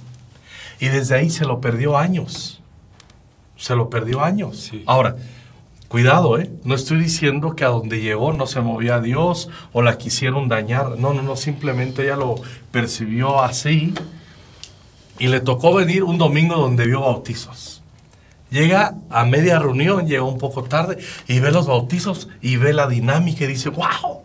[0.79, 2.59] Y desde ahí se lo perdió años.
[3.55, 4.57] Se lo perdió años.
[4.57, 4.83] Sí.
[4.87, 5.15] Ahora,
[5.91, 6.49] cuidado, ¿eh?
[6.63, 10.47] No estoy diciendo que a donde llegó no se movía a Dios o la quisieron
[10.47, 10.97] dañar.
[10.97, 12.35] No, no, no, simplemente ella lo
[12.71, 13.93] percibió así
[15.19, 17.83] y le tocó venir un domingo donde vio bautizos.
[18.49, 22.87] Llega a media reunión, llega un poco tarde y ve los bautizos y ve la
[22.87, 24.21] dinámica y dice, wow,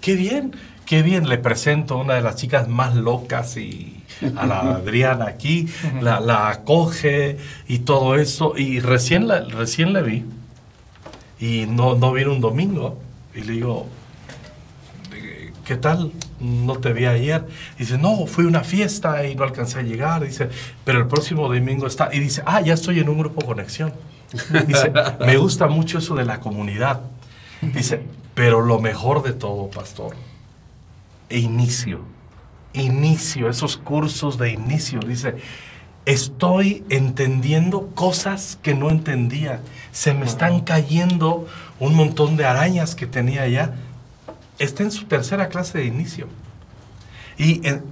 [0.00, 0.54] qué bien,
[0.86, 1.28] qué bien.
[1.28, 4.04] Le presento a una de las chicas más locas y
[4.36, 5.66] a la Adriana aquí,
[6.00, 8.54] la, la acoge y todo eso.
[8.56, 10.24] Y recién la, recién la vi
[11.40, 12.98] y no, no vino un domingo.
[13.34, 13.86] Y le digo,
[15.64, 16.12] ¿qué tal?
[16.40, 17.46] No te vi ayer.
[17.78, 20.24] Dice, no, fui a una fiesta y no alcancé a llegar.
[20.24, 20.48] Dice,
[20.84, 22.08] pero el próximo domingo está.
[22.12, 23.92] Y dice, ah, ya estoy en un grupo conexión.
[24.66, 27.00] Dice, me gusta mucho eso de la comunidad.
[27.60, 28.02] Dice,
[28.34, 30.14] pero lo mejor de todo, pastor,
[31.28, 32.00] e inicio,
[32.72, 35.00] inicio, esos cursos de inicio.
[35.00, 35.36] Dice,
[36.12, 39.60] estoy entendiendo cosas que no entendía.
[39.92, 41.46] Se me están cayendo
[41.80, 43.74] un montón de arañas que tenía allá.
[44.58, 46.26] Está en su tercera clase de inicio.
[47.36, 47.84] Y, en-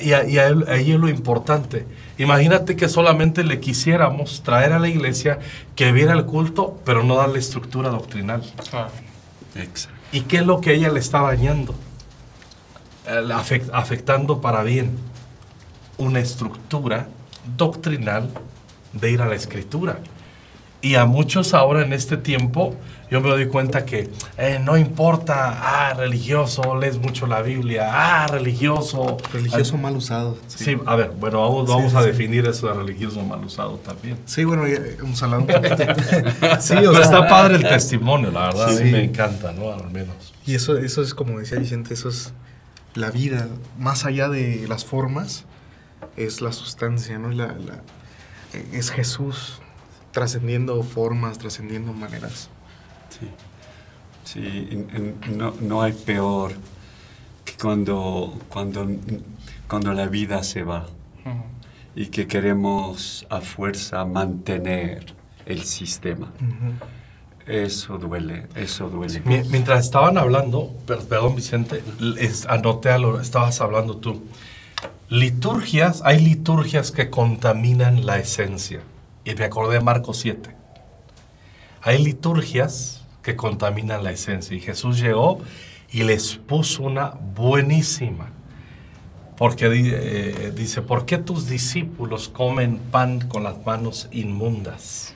[0.00, 1.86] y, a- y a él- ahí es lo importante.
[2.18, 5.40] Imagínate que solamente le quisiéramos traer a la iglesia
[5.74, 8.42] que viera el culto, pero no darle estructura doctrinal.
[8.70, 8.90] Claro.
[9.56, 9.98] Exacto.
[10.12, 11.74] ¿Y qué es lo que ella le está dañando?
[13.08, 13.28] Eh,
[13.72, 14.92] afectando para bien
[15.98, 17.08] una estructura
[17.56, 18.28] doctrinal
[18.92, 19.98] de ir a la escritura.
[20.82, 22.76] Y a muchos ahora en este tiempo,
[23.10, 28.26] yo me doy cuenta que eh, no importa, ah, religioso, lees mucho la Biblia, ah,
[28.28, 29.16] religioso.
[29.32, 30.38] Religioso mal usado.
[30.46, 32.06] Sí, a ver, bueno, vamos, Sí, vamos sí, a sí.
[32.08, 34.18] definir eso de religioso mal usado también.
[34.26, 35.76] Sí, bueno, ya hemos hablado un poquito.
[36.60, 38.84] sí, o Pero sea, está padre el testimonio, la verdad, a mí Sí.
[38.84, 39.72] me encanta, ¿no?
[39.72, 40.34] Al menos.
[40.46, 42.32] Y eso, eso es como decía Vicente, eso es
[42.94, 43.48] la vida.
[43.78, 45.46] Más allá de las formas,
[46.16, 47.30] es la sustancia, ¿no?
[47.30, 47.82] La, la-
[48.72, 49.60] es Jesús
[50.12, 52.48] trascendiendo formas, trascendiendo maneras.
[53.10, 53.28] Sí,
[54.24, 54.88] sí en-
[55.24, 56.52] en- no, no hay peor
[57.44, 58.86] que cuando, cuando,
[59.68, 60.86] cuando la vida se va
[61.94, 65.14] y que queremos a fuerza mantener
[65.46, 66.30] el sistema.
[67.46, 69.20] Eso duele, eso duele.
[69.24, 74.22] Mi- Mientras estaban hablando, per- perdón Vicente, les anoté a lo estabas hablando tú.
[75.08, 78.80] Liturgias, hay liturgias que contaminan la esencia.
[79.24, 80.50] Y me acordé de Marcos 7.
[81.82, 84.56] Hay liturgias que contaminan la esencia.
[84.56, 85.40] Y Jesús llegó
[85.90, 88.30] y les puso una buenísima.
[89.36, 95.14] Porque eh, dice, ¿por qué tus discípulos comen pan con las manos inmundas?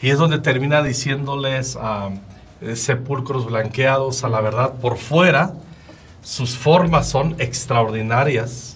[0.00, 2.10] Y es donde termina diciéndoles a
[2.74, 5.54] sepulcros blanqueados, a la verdad, por fuera,
[6.22, 8.71] sus formas son extraordinarias,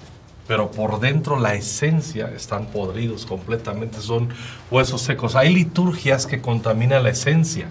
[0.47, 4.29] pero por dentro la esencia están podridos completamente, son
[4.71, 5.35] huesos secos.
[5.37, 7.67] Hay liturgias que contaminan la esencia.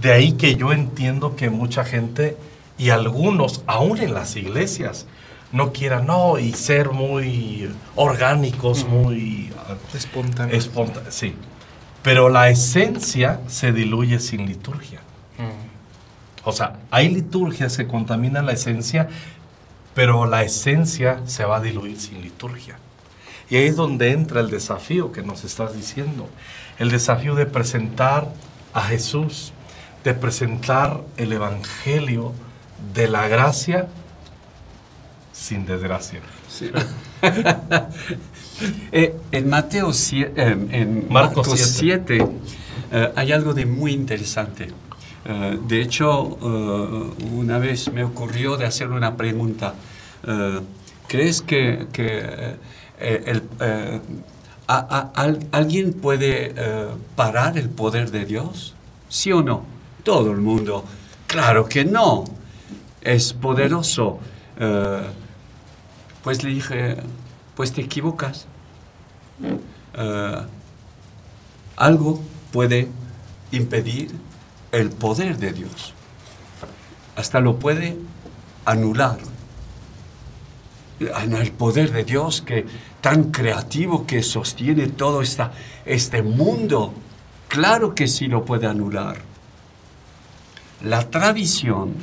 [0.00, 2.36] De ahí que yo entiendo que mucha gente
[2.78, 5.06] y algunos, aún en las iglesias,
[5.52, 9.52] no quieran, no, y ser muy orgánicos, muy...
[9.92, 10.56] Espontáneo.
[10.56, 11.34] Esponta- sí.
[12.02, 15.00] pero la esencia se diluye sin liturgia.
[16.44, 19.08] O sea, hay liturgias que contaminan la esencia,
[20.00, 22.78] pero la esencia se va a diluir sin liturgia.
[23.50, 26.26] Y ahí es donde entra el desafío que nos estás diciendo.
[26.78, 28.32] El desafío de presentar
[28.72, 29.52] a Jesús,
[30.02, 32.32] de presentar el Evangelio
[32.94, 33.88] de la gracia
[35.34, 36.20] sin desgracia.
[36.48, 36.70] Sí.
[38.92, 42.16] Eh, en Mateo sie- eh, en Marcos Marcos siete.
[42.18, 42.30] 7
[42.92, 44.68] eh, hay algo de muy interesante.
[45.66, 46.22] De hecho,
[47.32, 49.74] una vez me ocurrió de hacer una pregunta.
[50.26, 50.60] Eh,
[51.08, 52.56] ¿Crees que, que,
[52.98, 54.00] eh, el, eh,
[55.52, 56.54] alguien puede
[57.16, 58.74] parar el poder de Dios?
[59.08, 59.64] ¿Sí o no?
[60.04, 60.84] Todo el mundo.
[61.26, 62.24] Claro que no.
[63.00, 64.20] Es poderoso.
[66.22, 66.98] Pues le dije,
[67.56, 68.46] pues te equivocas.
[71.76, 72.20] Algo
[72.52, 72.88] puede
[73.50, 74.12] impedir
[74.70, 75.94] el poder de Dios.
[77.16, 77.96] Hasta lo puede
[78.64, 79.18] anular.
[81.00, 82.66] El poder de Dios que
[83.00, 85.52] tan creativo que sostiene todo esta,
[85.86, 86.92] este mundo,
[87.48, 89.16] claro que sí lo puede anular.
[90.82, 91.94] La tradición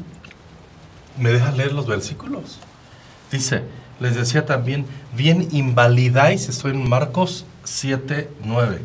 [1.19, 2.59] ¿Me dejas leer los versículos?
[3.31, 3.63] Dice,
[3.99, 4.85] les decía también,
[5.15, 8.81] bien invalidáis, estoy en Marcos 7, 9,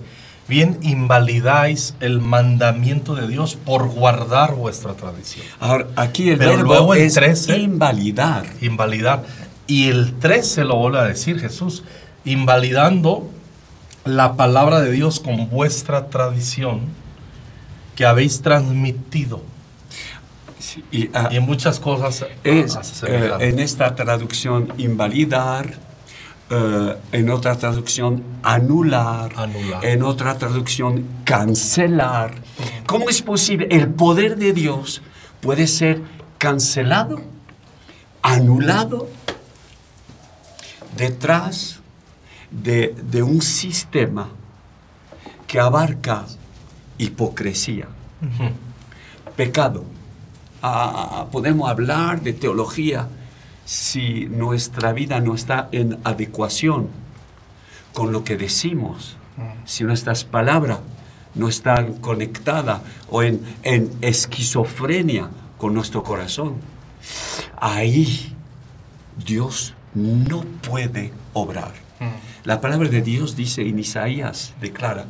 [0.48, 5.46] bien invalidáis el mandamiento de Dios por guardar vuestra tradición.
[5.60, 8.46] Ahora, aquí el Pero verbo luego en es 13, invalidar.
[8.62, 9.24] Invalidar.
[9.66, 11.84] Y el 13 lo vuelve a decir Jesús,
[12.24, 13.30] invalidando
[14.04, 16.80] la palabra de Dios con vuestra tradición
[17.94, 19.42] que habéis transmitido.
[20.58, 25.74] Sí, y, ah, Y en muchas cosas es hace eh, en esta traducción invalidar,
[26.50, 29.84] eh, en otra traducción anular, Anular.
[29.84, 32.34] en otra traducción cancelar.
[32.86, 33.68] ¿Cómo es posible?
[33.70, 35.02] El poder de Dios
[35.40, 36.00] puede ser
[36.38, 37.20] cancelado,
[38.22, 39.08] anulado,
[40.96, 41.80] detrás
[42.50, 44.28] de, de un sistema
[45.46, 46.26] que abarca
[46.98, 47.88] hipocresía,
[49.36, 49.84] pecado.
[50.62, 53.08] Ah, podemos hablar de teología
[53.64, 56.88] si nuestra vida no está en adecuación
[57.92, 59.16] con lo que decimos,
[59.64, 60.78] si nuestras palabras
[61.34, 62.80] no están conectadas
[63.10, 65.28] o en, en esquizofrenia
[65.58, 66.56] con nuestro corazón.
[67.60, 68.34] Ahí
[69.24, 71.72] Dios no puede obrar.
[72.00, 72.44] Mm.
[72.44, 75.06] La palabra de Dios dice en Isaías, declara,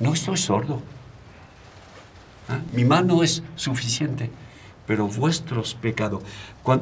[0.00, 0.82] no estoy sordo.
[2.48, 2.60] ¿Ah?
[2.72, 4.30] Mi mano es suficiente,
[4.86, 6.22] pero vuestros pecados,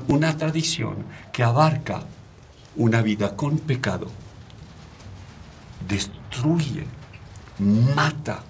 [0.09, 2.05] una tradición que abarca
[2.77, 4.07] una vida con pecado,
[5.89, 6.87] destruye,
[7.59, 8.43] mata,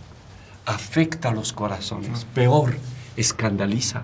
[0.66, 2.76] afecta a los corazones, peor,
[3.16, 4.02] escandaliza.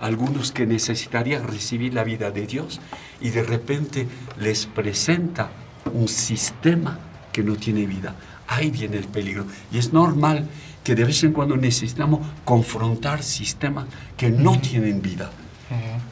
[0.00, 2.80] Algunos que necesitarían recibir la vida de Dios
[3.20, 4.06] y de repente
[4.38, 5.50] les presenta
[5.92, 6.98] un sistema
[7.32, 8.14] que no tiene vida.
[8.48, 9.46] Ahí viene el peligro.
[9.72, 10.48] Y es normal
[10.82, 13.86] que de vez en cuando necesitamos confrontar sistemas
[14.16, 15.30] que no tienen vida,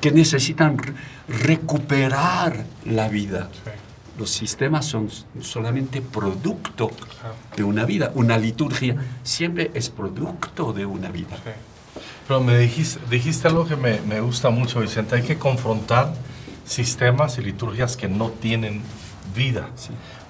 [0.01, 0.95] que necesitan re-
[1.29, 3.51] recuperar la vida.
[4.19, 5.09] Los sistemas son
[5.41, 6.91] solamente producto
[7.57, 8.13] de una vida.
[8.15, 11.37] Una liturgia siempre es producto de una vida.
[12.33, 12.39] Sí.
[12.39, 15.17] Pero me dijiste, dijiste algo que me, me gusta mucho, Vicente.
[15.17, 16.13] Hay que confrontar
[16.65, 18.83] sistemas y liturgias que no tienen
[19.37, 19.69] vida.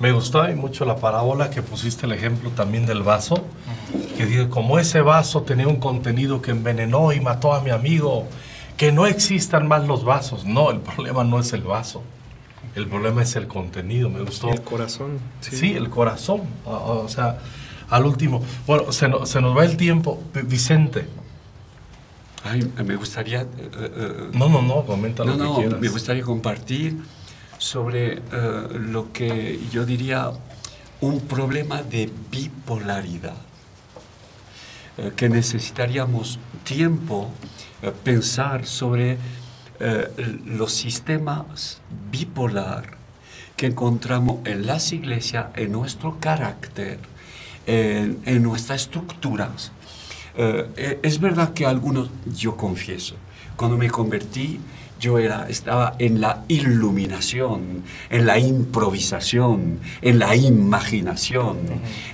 [0.01, 3.45] Me gustó y mucho la parábola que pusiste el ejemplo también del vaso,
[4.17, 8.27] que dice, como ese vaso tenía un contenido que envenenó y mató a mi amigo,
[8.77, 10.45] que no existan más los vasos.
[10.45, 12.03] No, el problema no es el vaso,
[12.75, 14.09] el problema es el contenido.
[14.11, 14.49] Me gustó.
[14.51, 15.19] El corazón.
[15.41, 16.43] Sí, el corazón.
[16.65, 17.39] O, o sea,
[17.91, 18.43] al último.
[18.67, 20.21] Bueno, se, no- se nos va el tiempo.
[20.45, 21.07] Vicente.
[22.45, 23.43] Ay, me gustaría...
[23.43, 25.81] eh, eh, No, no, no, comenta lo no, que quieras.
[25.81, 26.97] me gustaría compartir
[27.59, 28.21] sobre eh,
[28.79, 30.31] lo que yo diría
[31.01, 33.35] un problema de bipolaridad,
[35.17, 37.29] que necesitaríamos tiempo
[38.05, 39.19] pensar sobre
[40.47, 41.81] los sistemas
[42.13, 42.97] bipolar
[43.57, 46.99] que encontramos en las iglesias, en nuestro carácter,
[47.67, 49.73] en, en nuestras estructuras.
[50.37, 53.17] Eh, eh, es verdad que algunos, yo confieso,
[53.57, 54.61] cuando me convertí,
[54.99, 61.59] yo era, estaba en la iluminación, en la improvisación, en la imaginación,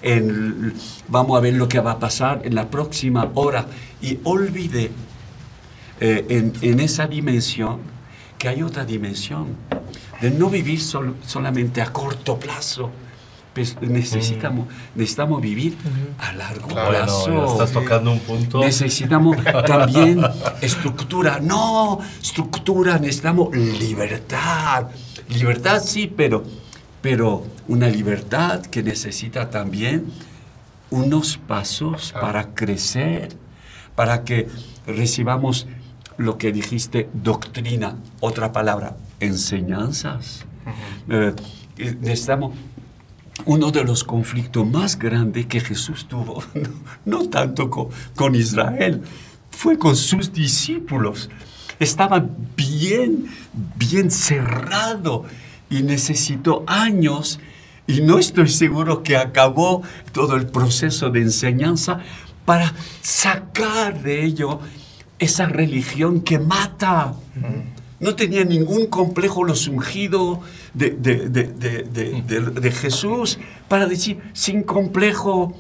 [0.03, 0.73] en
[1.07, 3.67] vamos a ver lo que va a pasar en la próxima hora.
[4.01, 4.91] Y olvidé
[6.01, 7.81] eh, en, en esa dimensión
[8.39, 9.49] que hay otra dimensión,
[10.23, 12.91] de no vivir sol- solamente a corto plazo,
[13.81, 15.77] necesitamos, necesitamos vivir
[16.19, 17.53] a largo plazo.
[17.53, 18.61] estás tocando un punto.
[18.61, 19.37] Necesitamos
[19.67, 20.21] también
[20.61, 21.41] estructura.
[21.41, 24.89] No, estructura, necesitamos libertad.
[25.29, 26.45] Libertad sí, pero,
[27.03, 30.07] pero una libertad que necesita también
[30.91, 32.27] unos pasos Claro.
[32.27, 33.37] para crecer,
[33.95, 34.49] para que
[34.87, 35.67] recibamos
[36.17, 40.45] lo que dijiste, doctrina, otra palabra, enseñanzas.
[41.09, 41.35] Eh,
[42.01, 42.55] necesitamos
[43.49, 46.45] uno de los conflictos más grandes que Jesús tuvo,
[47.07, 49.03] no, tanto con, con Israel,
[49.51, 51.31] fue con sus discípulos.
[51.81, 53.27] Estaban bien,
[53.77, 55.25] bien cerrado
[55.71, 57.41] y necesitó años
[57.87, 59.83] y no estoy seguro que acabó
[60.13, 62.01] todo el proceso de enseñanza
[62.45, 64.61] para sacar de ello
[65.19, 67.15] esa religión que mata.
[68.01, 70.39] No tenía ningún complejo los ungidos
[70.75, 73.39] de, de- de- de- de- Jesús
[73.69, 75.53] para decir sin complejo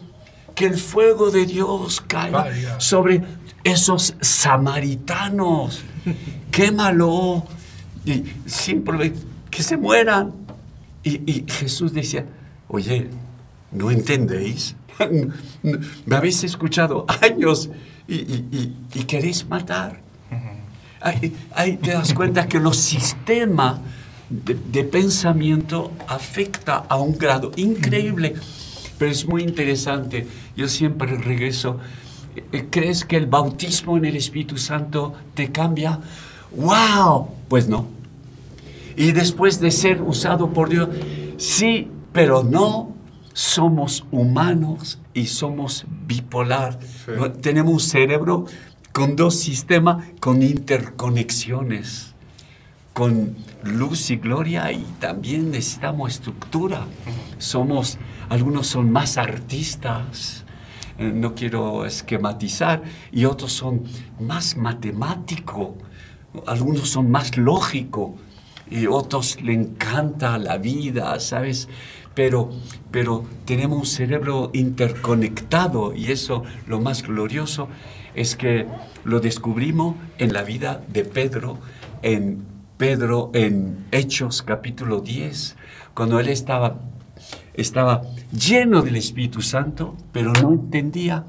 [0.54, 2.78] que el fuego de Dios caiga Vaya.
[2.80, 3.22] sobre
[3.64, 5.82] esos samaritanos.
[6.50, 7.44] Quémalo
[8.04, 9.18] y simplemente
[9.50, 10.32] que se mueran.
[11.02, 12.26] Y, y Jesús decía,
[12.68, 13.08] oye,
[13.72, 14.74] ¿no entendéis?
[16.06, 17.70] Me habéis escuchado años
[18.06, 20.00] y, y- y- y queréis matar.
[21.00, 23.78] Ahí, ahí te das cuenta que los sistemas
[24.28, 28.34] de, de pensamiento afecta a un grado increíble,
[28.98, 30.26] pero es muy interesante.
[30.56, 31.78] Yo siempre regreso.
[32.52, 36.00] Eh, ¿Crees que el bautismo en el Espíritu Santo te cambia?
[36.52, 37.28] ¡Wow!
[37.48, 37.86] Pues no.
[38.96, 40.88] Y después de ser usado por Dios,
[41.36, 42.94] sí, pero no.
[43.32, 46.80] Somos humanos y somos bipolar.
[46.82, 47.12] Sí.
[47.40, 48.46] Tenemos un cerebro
[48.98, 52.16] con dos sistemas, con interconexiones,
[52.92, 56.84] con luz y gloria y también necesitamos estructura.
[57.38, 57.96] Somos,
[58.28, 60.44] algunos son más artistas,
[60.98, 62.82] eh, no quiero esquematizar,
[63.12, 63.84] y otros son
[64.18, 65.76] más matemáticos,
[66.48, 68.14] algunos son más lógicos
[68.68, 71.68] y otros le encanta la vida, ¿sabes?
[72.16, 72.50] Pero,
[72.90, 77.68] pero tenemos un cerebro interconectado y eso lo más glorioso
[78.18, 78.66] es que
[79.04, 81.58] lo descubrimos en la vida de Pedro,
[82.02, 82.44] en
[82.76, 85.56] Pedro en Hechos capítulo 10,
[85.94, 86.80] cuando él estaba,
[87.54, 88.02] estaba
[88.32, 91.26] lleno del Espíritu Santo, pero no entendía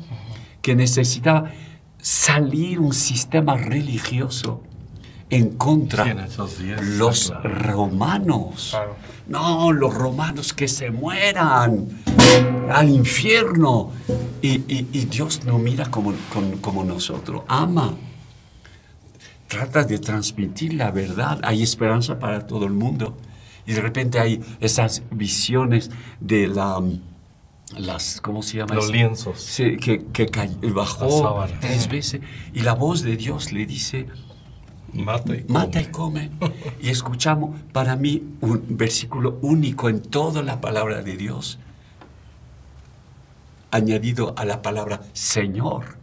[0.64, 1.52] que necesitaba
[2.00, 4.64] salir un sistema religioso
[5.30, 7.50] en contra Sí, en esos días, los claro.
[7.56, 8.68] romanos.
[8.72, 8.96] Claro.
[9.28, 11.88] No, los romanos que se mueran
[12.72, 13.92] al infierno.
[14.42, 16.14] Y, y- y Dios no mira como,
[16.62, 17.94] como nosotros, ama.
[19.48, 21.40] Trata de transmitir la verdad.
[21.44, 23.18] Hay esperanza para todo el mundo.
[23.66, 26.82] Y de repente hay esas visiones de la,
[27.78, 28.74] las, ¿cómo se llama?
[28.76, 28.94] Los eso?
[28.94, 29.40] lienzos.
[29.42, 30.26] Sí, que, que
[30.74, 32.22] bajó tres veces.
[32.54, 34.08] Y la voz de Dios le dice,
[34.94, 35.54] Mata y come.
[35.54, 36.32] mata y come.
[36.82, 41.60] Y escuchamos, para mí, un versículo único en toda la palabra de Dios,
[43.72, 46.00] añadido a la palabra Señor.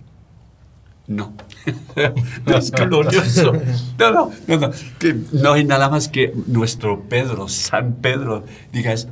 [1.09, 1.35] No,
[2.47, 3.53] no es glorioso.
[3.99, 9.09] No, no, no, no, que no hay nada más que nuestro Pedro, San Pedro, digas,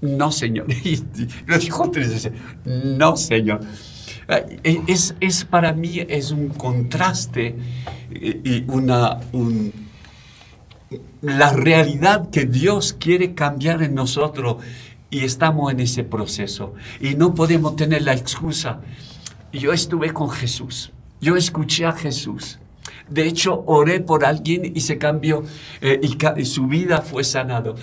[0.00, 0.66] no, Señor.
[0.84, 1.02] Y
[1.46, 2.32] lo dijo tres veces,
[2.64, 3.60] no, Señor.
[4.28, 7.54] Eh, Es, es para mí es un contraste
[8.10, 9.72] eh, y una, un-
[11.22, 14.56] la realidad que Dios quiere cambiar en nosotros
[15.10, 18.80] y estamos en ese proceso y no podemos tener la excusa.
[19.52, 22.58] Yo estuve con Jesús, yo escuché a Jesús.
[23.08, 25.44] De hecho, oré por alguien y se cambió
[25.80, 27.76] eh, y, su vida fue sanado.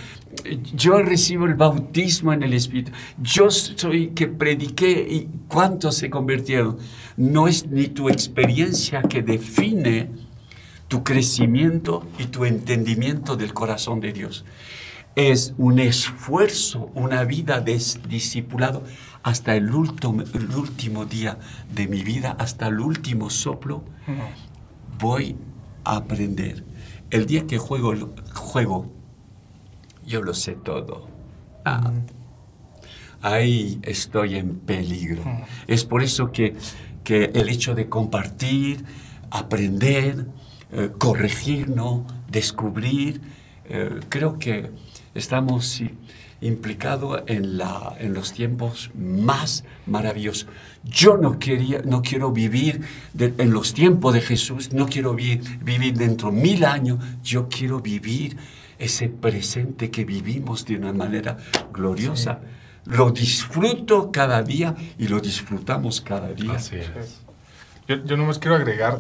[0.74, 2.92] Yo recibo el bautismo en el Espíritu.
[3.22, 6.78] Yo soy que prediqué y cuántos se convirtieron.
[7.16, 10.10] No es ni tu experiencia que define
[10.90, 14.44] tu crecimiento y tu entendimiento del corazón de Dios.
[15.16, 18.84] Es un esfuerzo, una vida de discipulado
[19.22, 21.38] hasta el último, el último día
[21.74, 23.84] de mi vida, hasta el último soplo.
[25.04, 25.36] Voy
[25.84, 26.64] a aprender.
[27.12, 27.94] El día que juego,
[28.34, 28.90] juego
[30.06, 31.10] yo lo sé todo.
[31.66, 31.92] Ah,
[33.22, 35.22] ahí estoy en peligro.
[35.68, 36.56] Es por eso que,
[37.04, 38.86] que el hecho de compartir,
[39.30, 40.26] aprender,
[40.72, 43.20] eh, corregirnos, descubrir,
[43.66, 44.72] eh, creo que
[45.14, 45.90] estamos sí,
[46.44, 50.48] implicados en, la, en los tiempos más maravillosos.
[50.84, 52.82] Yo no, quería, no quiero vivir
[53.14, 57.48] de- en los tiempos de Jesús, no quiero vi- vivir dentro de mil años, yo
[57.50, 58.38] quiero vivir
[58.80, 61.38] ese presente que vivimos de una manera
[61.74, 62.40] gloriosa.
[62.86, 66.54] lo disfruto cada día y lo disfrutamos cada día.
[66.56, 67.22] Así es.
[67.88, 69.00] Yo, yo nomás quiero agregar,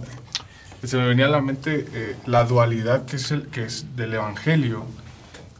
[0.83, 4.13] se me venía a la mente eh, la dualidad que es, el, que es del
[4.13, 4.85] Evangelio,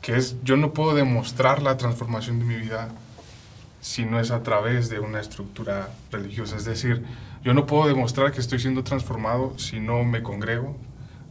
[0.03, 2.89] que es yo no puedo demostrar la transformación de mi vida
[3.79, 6.57] si no es a través de una estructura religiosa.
[6.57, 7.03] Es decir,
[7.43, 10.77] yo no puedo demostrar que estoy siendo transformado si no me congrego.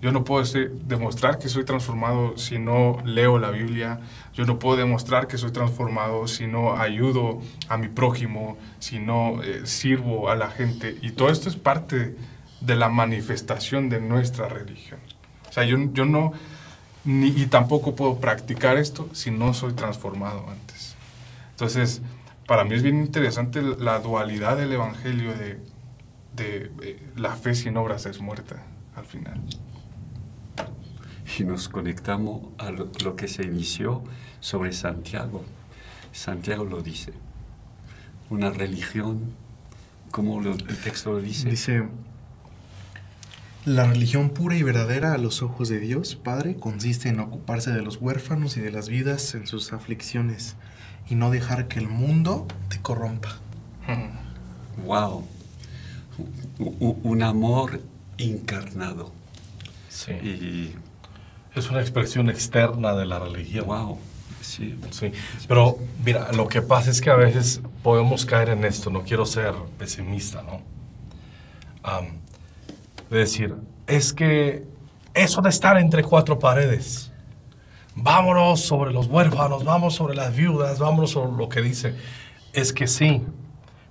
[0.01, 4.01] Yo no puedo este- demostrar que soy transformado si no leo la Biblia.
[4.33, 9.43] Yo no puedo demostrar que soy transformado si no ayudo a mi prójimo, si no
[9.43, 10.97] eh, sirvo a la gente.
[11.03, 12.16] Y todo esto es parte
[12.62, 14.99] de la manifestación de nuestra religión.
[15.49, 16.33] O sea, yo, yo no,
[17.05, 20.95] ni, y tampoco puedo practicar esto si no soy transformado antes.
[21.51, 22.03] Entonces,
[22.47, 25.61] para mí es bien interesante la dualidad del Evangelio de,
[26.37, 28.63] de eh, la fe sin obras es muerta
[28.97, 29.41] al final.
[31.39, 34.03] y nos conectamos a lo, lo que se inició
[34.41, 35.43] sobre Santiago.
[36.13, 37.13] Santiago lo dice.
[38.29, 39.33] Una religión,
[40.11, 41.85] como lo- el texto lo dice, Dice,
[43.65, 47.83] la religión pura y verdadera a los ojos de Dios, Padre, consiste en ocuparse de
[47.83, 50.57] los huérfanos y de las vidas en sus aflicciones
[51.09, 53.39] y no dejar que el mundo te corrompa.
[54.87, 55.25] wow,
[56.59, 57.81] un amor
[58.19, 59.13] encarnado.
[59.89, 60.13] Sí.
[60.13, 60.75] Y
[61.55, 63.67] Es una expresión externa de la religión.
[63.67, 63.99] wow,
[64.41, 65.13] sí, Sí,
[65.47, 69.25] pero mira, lo que pasa es que a veces podemos caer en esto, no quiero
[69.25, 70.63] ser pesimista, ¿no?
[71.85, 72.22] Am,
[73.13, 73.55] de decir,
[73.87, 74.65] es que
[75.15, 77.13] eso de estar entre cuatro paredes,
[77.95, 81.95] vámonos sobre los huérfanos, vamos sobre las viudas, vámonos sobre lo que dice,
[82.55, 83.23] es que sí,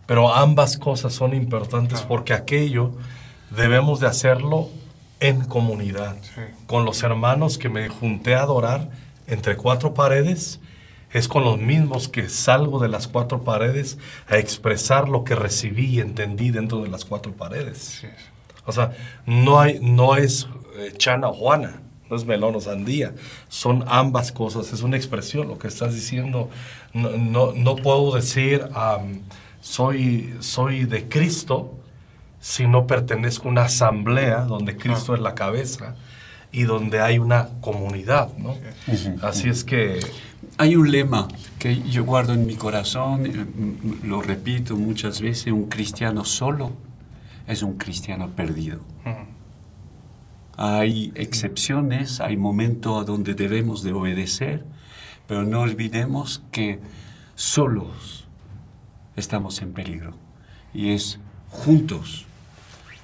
[0.07, 2.93] pero ambas cosas son importantes porque aquello
[3.55, 4.69] debemos de hacerlo
[5.19, 6.41] en comunidad, Sí.
[6.65, 8.89] con los hermanos que me junté a adorar
[9.27, 10.59] entre cuatro paredes,
[11.13, 15.85] es con los mismos que salgo de las cuatro paredes a expresar lo que recibí
[15.85, 18.03] y entendí dentro de las cuatro paredes.
[18.03, 18.31] Es.
[18.65, 18.91] O sea,
[19.25, 20.47] no, hay, no es
[20.77, 23.13] eh, chana o juana, no es melón o sandía,
[23.47, 26.49] son ambas cosas, es una expresión, lo que estás diciendo.
[26.93, 28.67] No, no, no puedo decir,
[29.61, 31.77] soy, soy de Cristo
[32.39, 35.95] si no pertenezco a una asamblea donde Cristo es la cabeza
[36.51, 38.55] y donde hay una comunidad, ¿no?
[39.21, 39.99] Así es que,
[40.57, 41.27] Hay un lema
[41.59, 43.45] que yo guardo en mi corazón, eh,
[44.03, 46.73] lo repito muchas veces, un cristiano solo
[47.47, 48.79] es un cristiano perdido.
[50.57, 54.65] Hay excepciones, hay momentos donde debemos de obedecer,
[55.27, 56.79] pero no olvidemos que
[57.35, 58.27] solos
[59.15, 60.13] estamos en peligro
[60.73, 61.19] y es
[61.49, 62.25] juntos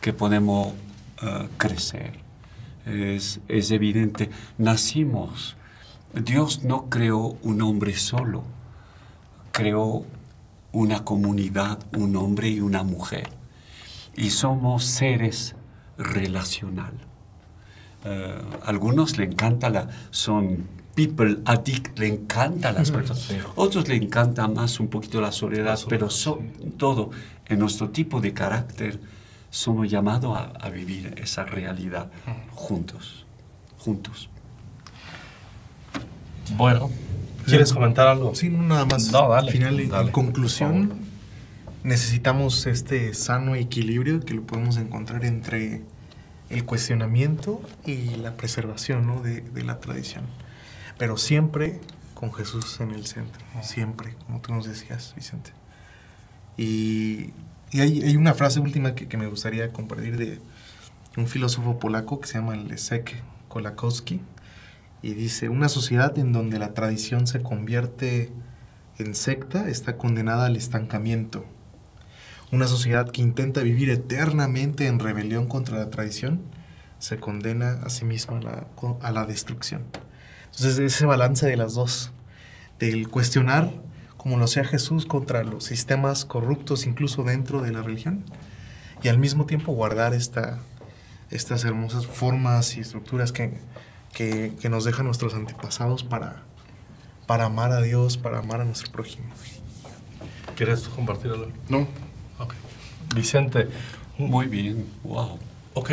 [0.02, 0.74] que podemos
[1.22, 2.14] eh, crecer.
[2.86, 5.58] Es, es evidente, nacimos,
[6.14, 8.44] Dios no creó un hombre solo,
[9.52, 10.06] creó
[10.72, 13.37] una comunidad, un hombre y una mujer.
[14.18, 15.56] Y somos seres
[15.98, 16.92] relacional.
[18.04, 20.66] Eh, algunos le encanta la, son
[20.96, 23.22] people addict, le encanta las personas.
[23.24, 23.38] sí.
[23.56, 26.40] Otros le encanta más un poquito la soledad, La soledad, pero so-
[26.78, 27.12] todo
[27.46, 29.00] en nuestro tipo de carácter
[29.50, 32.10] somos llamados a, a vivir esa realidad
[32.52, 33.26] juntos,
[33.78, 34.30] juntos.
[36.56, 36.90] bueno,
[37.46, 38.34] ¿quieres comentar algo?
[38.36, 39.12] Sí, no, nada más.
[39.12, 41.07] No, dale, Al final, en- dale, en por conclusión, favor.
[41.88, 45.84] Necesitamos este sano equilibrio que lo podemos encontrar entre
[46.50, 49.22] el cuestionamiento y la preservación ¿no?
[49.22, 50.26] de, de la tradición.
[50.98, 51.80] Pero siempre
[52.14, 55.52] con Jesús en el centro, siempre, como tú nos decías, Vicente.
[56.58, 57.32] Y,
[57.72, 60.42] y hay, hay una frase última que, que me gustaría compartir de
[61.16, 63.16] un filósofo polaco que se llama Leszek
[63.48, 64.20] Kolakowski
[65.02, 68.30] y dice, una sociedad en donde la tradición se convierte
[68.98, 71.46] en secta está condenada al estancamiento.
[72.52, 76.42] Una sociedad que intenta vivir eternamente en rebelión contra la tradición
[77.00, 78.68] se condena a sí misma a la,
[79.02, 79.84] a la destrucción.
[80.46, 82.12] Entonces ese balance de las dos,
[82.80, 83.72] del cuestionar
[84.16, 88.24] como lo hacía Jesús contra los sistemas corruptos incluso dentro de la religión
[89.04, 90.60] y al mismo tiempo guardar esta,
[91.30, 93.54] estas hermosas formas y estructuras que,
[94.14, 96.44] que, que nos dejan nuestros antepasados para,
[97.26, 99.28] para amar a Dios, para amar a nuestro prójimo.
[100.56, 101.52] ¿Quieres compartir algo?
[101.70, 101.88] No,
[102.40, 102.54] Ok.
[103.16, 103.68] Vicente,
[104.18, 105.38] Muy bien, wow,
[105.74, 105.92] ok.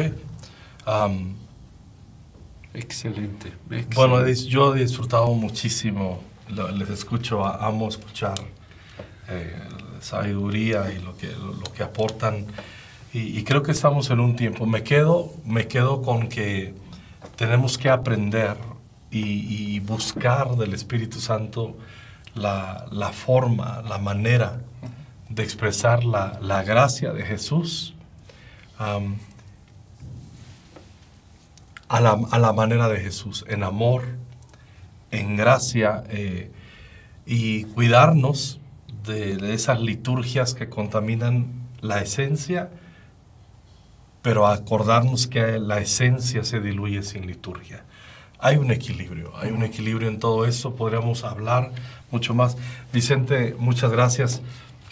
[0.87, 1.35] Am,
[2.73, 3.49] excelente.
[3.71, 3.95] excelente.
[3.95, 8.35] Bueno, yo he disfrutado muchísimo, les escucho, amo escuchar
[9.29, 9.57] eh,
[10.01, 12.47] sabiduría y lo que, lo que aportan.
[13.13, 14.67] Y, y creo que estamos en un tiempo.
[14.67, 16.75] Me quedo, me quedo con que
[17.37, 18.57] tenemos que aprender
[19.11, 21.77] y, y buscar del Espíritu Santo
[22.35, 24.61] la, la forma, la manera
[25.35, 27.95] de expresar la, la gracia de Jesús
[28.79, 29.01] a,
[32.01, 34.05] la, a la manera de Jesús, en amor,
[35.11, 36.51] en gracia eh,
[37.27, 38.61] y cuidarnos
[39.05, 42.71] de esas liturgias que contaminan la esencia,
[44.23, 47.85] pero acordarnos que la esencia se diluye sin liturgia.
[48.39, 51.73] Hay un equilibrio, hay un equilibrio en todo eso, podríamos hablar
[52.11, 52.57] mucho más.
[52.93, 54.41] Vicente, muchas gracias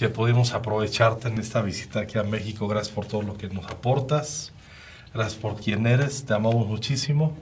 [0.02, 2.66] que pudimos aprovecharte en esta visita aquí a México.
[2.66, 4.52] Gracias por todo lo que nos aportas.
[5.14, 6.24] Gracias por quien eres.
[6.24, 7.36] Te amamos muchísimo.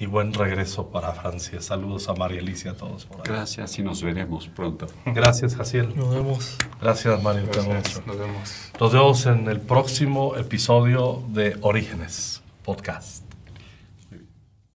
[0.00, 1.62] Y buen regreso para Francia.
[1.62, 3.22] Saludos a María Alicia, a todos por ahí.
[3.26, 4.88] Gracias y nos veremos pronto.
[5.06, 5.94] Gracias, Jaciel.
[5.94, 6.56] Nos vemos.
[6.80, 7.44] Gracias, Mario.
[7.46, 8.04] Gracias.
[8.04, 8.72] Nos vemos.
[8.80, 13.29] Nos vemos en el próximo episodio de Orígenes Podcast.